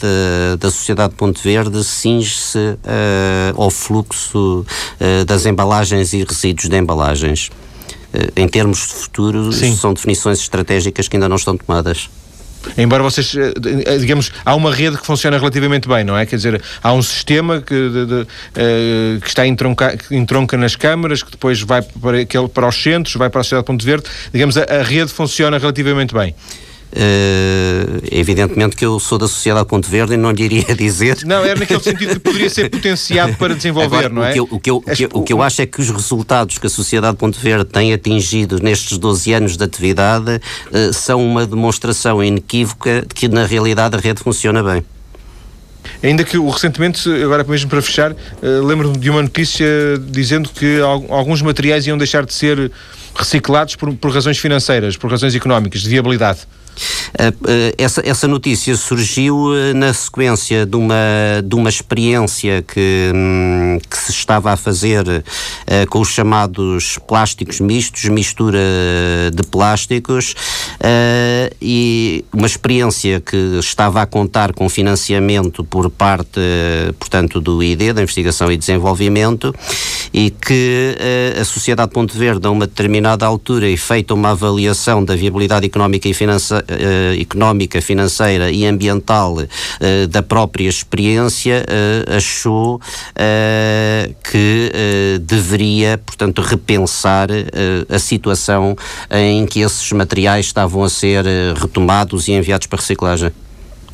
da 0.60 0.72
Sociedade 0.74 1.14
Ponte 1.16 1.42
Verde 1.44 1.84
cinge-se 1.84 2.58
uh, 2.58 3.62
ao 3.62 3.70
fluxo 3.70 4.66
uh, 5.00 5.26
das 5.26 5.46
embalagens 5.46 6.14
e 6.14 6.24
resíduos 6.24 6.70
de 6.70 6.78
embalagens. 6.78 7.48
Uh, 8.14 8.32
em 8.36 8.48
termos 8.48 8.80
de 8.80 8.94
futuro, 8.94 9.52
são 9.52 9.94
definições 9.94 10.40
estratégicas 10.40 11.08
que 11.08 11.16
ainda 11.16 11.30
não 11.30 11.38
estão 11.38 11.56
tomadas. 11.56 12.10
Embora 12.78 13.04
vocês, 13.04 13.36
digamos, 14.00 14.32
há 14.46 14.56
uma 14.56 14.74
rede 14.74 14.98
que 14.98 15.06
funciona 15.06 15.38
relativamente 15.38 15.88
bem, 15.88 16.04
não 16.04 16.18
é? 16.18 16.26
Quer 16.26 16.38
dizer, 16.38 16.62
há 16.82 16.94
um 16.94 17.02
sistema 17.02 17.62
que, 17.62 17.76
de, 17.76 18.06
de, 18.06 18.28
que 19.20 19.28
está 19.28 19.46
entronca, 19.46 19.98
que 19.98 20.16
entronca 20.16 20.56
nas 20.56 20.74
câmaras, 20.74 21.22
que 21.22 21.32
depois 21.32 21.62
vai 21.62 21.82
para, 21.82 22.22
aquele, 22.22 22.48
para 22.48 22.68
os 22.68 22.82
centros, 22.82 23.16
vai 23.16 23.30
para 23.30 23.42
a 23.42 23.44
Sociedade 23.44 23.66
Ponte 23.68 23.86
Verde. 23.86 24.06
Digamos, 24.32 24.58
a, 24.58 24.64
a 24.64 24.82
rede 24.82 25.12
funciona 25.12 25.58
relativamente 25.58 26.14
bem. 26.14 26.34
Uh, 26.96 28.04
evidentemente 28.12 28.76
que 28.76 28.86
eu 28.86 29.00
sou 29.00 29.18
da 29.18 29.28
Sociedade 29.28 29.68
Ponte 29.68 29.90
Verde 29.90 30.14
e 30.14 30.18
não 30.18 30.30
lhe 30.32 30.44
iria 30.44 30.64
dizer. 30.78 31.18
Não, 31.26 31.44
era 31.44 31.60
naquele 31.60 31.80
sentido 31.80 32.14
que 32.14 32.20
poderia 32.20 32.50
ser 32.52 32.70
potenciado 32.70 33.34
para 33.36 33.56
desenvolver, 33.56 33.96
Agora, 33.96 34.10
não 34.10 34.24
é? 34.24 34.30
O 34.30 34.34
que, 34.34 34.40
eu, 34.40 34.48
o, 34.52 34.60
que 34.60 34.70
eu, 34.70 34.82
que, 34.82 35.10
o 35.12 35.24
que 35.24 35.34
eu 35.34 35.42
acho 35.42 35.64
é 35.64 35.66
que 35.66 35.82
os 35.82 35.90
resultados 35.90 36.60
que 36.60 36.68
a 36.68 36.70
Sociedade 36.70 37.18
Ponte 37.18 37.40
Verde 37.40 37.66
tem 37.66 37.94
atingido 37.94 38.60
nestes 38.62 39.00
12 39.00 39.34
anos 39.34 39.58
de 39.58 39.64
atividade 39.64 40.36
uh, 40.36 40.94
são 40.94 41.26
uma 41.26 41.48
demonstração 41.48 42.24
inequívoca 42.24 43.02
de 43.02 43.16
que 43.16 43.28
na 43.28 43.44
realidade 43.44 43.96
a 43.96 44.00
rede 44.00 44.22
funciona 44.22 44.62
bem. 44.62 44.86
Ainda 46.04 46.24
que 46.24 46.38
recentemente, 46.38 47.10
agora 47.24 47.44
mesmo 47.44 47.72
para 47.72 47.82
fechar, 47.82 48.12
uh, 48.12 48.16
lembro-me 48.64 49.00
de 49.00 49.10
uma 49.10 49.24
notícia 49.24 49.66
dizendo 50.00 50.48
que 50.50 50.80
alguns 51.10 51.42
materiais 51.42 51.88
iam 51.88 51.98
deixar 51.98 52.24
de 52.24 52.36
ser 52.36 52.72
reciclados 53.16 53.76
por, 53.76 53.92
por 53.96 54.12
razões 54.12 54.38
financeiras, 54.38 54.96
por 54.96 55.10
razões 55.10 55.34
económicas, 55.34 55.82
de 55.82 55.90
viabilidade. 55.90 56.42
Eh, 57.18 57.34
eh, 57.48 57.76
essa, 57.78 58.02
essa 58.06 58.28
notícia 58.28 58.76
surgiu 58.76 59.56
eh, 59.56 59.74
na 59.74 59.94
sequência 59.94 60.66
de 60.66 60.76
uma, 60.76 60.96
de 61.44 61.56
uma 61.56 61.70
experiência 61.70 62.64
que, 62.64 63.12
hum, 63.14 63.80
que 63.90 63.98
se 63.98 64.12
estava 64.12 64.52
a 64.52 64.58
fazer 64.58 65.08
uh, 65.08 65.90
com 65.90 66.00
os 66.00 66.10
chamados 66.10 66.98
plásticos 67.08 67.60
mistos, 67.60 68.06
mistura 68.06 68.60
de 69.34 69.44
plásticos, 69.44 70.34
uh, 70.80 71.56
e 71.62 72.26
uma 72.34 72.48
experiência 72.48 73.20
que 73.20 73.38
estava 73.60 74.02
a 74.02 74.06
contar 74.06 74.54
com 74.54 74.68
financiamento 74.70 75.64
por 75.64 75.90
parte, 75.90 76.40
portanto, 77.00 77.40
do 77.40 77.62
ID, 77.64 77.94
da 77.94 78.02
Investigação 78.02 78.52
e 78.52 78.58
Desenvolvimento, 78.58 79.54
e 80.14 80.30
que 80.30 80.96
uh, 81.38 81.42
a 81.42 81.46
Sociedade 81.46 81.92
Ponte 81.92 82.18
Verde, 82.18 82.48
a 82.48 82.52
uma 82.52 82.66
determinada 82.66 83.26
altura, 83.26 83.70
e 83.70 83.78
feita 83.78 84.14
uma 84.14 84.32
avaliação 84.32 85.04
da 85.04 85.16
viabilidade 85.16 85.66
económica 85.66 86.08
e 86.08 86.14
financeira 86.14 86.63
uh, 86.70 87.22
económica, 87.22 87.82
financeira 87.82 88.52
e 88.52 88.66
ambiental 88.66 89.36
uh, 89.36 90.08
da 90.08 90.22
própria 90.24 90.68
experiência, 90.68 91.66
achou 92.16 92.80
que 94.24 94.72
deveria, 95.22 95.98
portanto, 95.98 96.42
repensar 96.42 97.30
a 97.90 98.00
situação 98.00 98.76
em 99.12 99.46
que 99.46 99.62
esses 99.62 99.92
materiais 99.92 100.48
estavam 100.48 100.84
a 100.84 100.90
ser 100.90 101.26
retomados 101.56 102.28
e 102.28 102.34
enviados 102.34 102.68
para 102.68 102.80
reciclagem. 102.80 103.32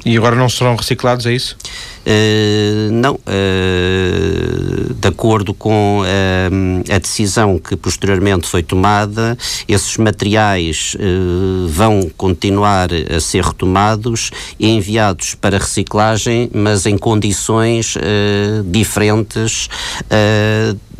E 0.05 0.15
agora 0.17 0.35
não 0.35 0.47
serão 0.47 0.75
reciclados, 0.75 1.25
é 1.25 1.33
isso? 1.33 1.57
Uh, 2.05 2.91
não, 2.91 3.15
uh, 3.15 4.93
de 4.93 5.07
acordo 5.07 5.53
com 5.53 6.01
uh, 6.01 6.93
a 6.93 6.97
decisão 6.97 7.59
que 7.59 7.75
posteriormente 7.75 8.47
foi 8.47 8.63
tomada, 8.63 9.37
esses 9.67 9.97
materiais 9.97 10.95
vão 11.67 12.09
continuar 12.15 12.89
a 12.93 13.19
ser 13.19 13.43
retomados 13.43 14.31
e 14.59 14.69
enviados 14.69 15.35
para 15.35 15.57
reciclagem, 15.57 16.49
mas 16.53 16.85
em 16.85 16.97
condições 16.97 17.95
diferentes 18.65 19.69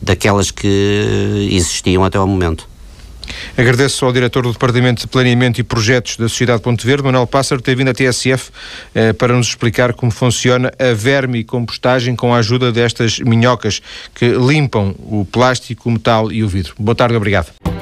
daquelas 0.02 0.52
que 0.52 1.48
existiam 1.52 2.04
até 2.04 2.18
ao 2.18 2.28
momento. 2.28 2.69
Agradeço 3.58 4.06
ao 4.06 4.14
diretor 4.14 4.44
do 4.44 4.52
Departamento 4.52 5.02
de 5.02 5.08
Planeamento 5.08 5.60
e 5.60 5.64
Projetos 5.64 6.18
da 6.18 6.28
Sociedade 6.28 6.62
Ponte 6.62 6.86
Verde, 6.86 7.04
Manuel 7.04 7.28
Pássaro, 7.28 7.62
ter 7.62 7.76
vindo 7.76 7.90
à 7.90 7.94
TSF 7.94 8.52
eh, 8.94 9.14
para 9.14 9.34
nos 9.34 9.48
explicar 9.48 9.94
como 9.94 10.12
funciona 10.12 10.72
a 10.80 10.94
verme 10.94 11.40
e 11.40 11.44
compostagem 11.44 12.16
com 12.16 12.34
a 12.34 12.38
ajuda 12.38 12.72
destas 12.72 13.20
minhocas 13.20 13.82
que 14.14 14.30
limpam 14.30 14.96
o 15.00 15.26
plástico, 15.26 15.90
o 15.90 15.92
metal 15.92 16.32
e 16.32 16.44
o 16.44 16.48
vidro. 16.48 16.74
Boa 16.78 16.96
tarde, 16.96 17.16
obrigado. 17.16 17.79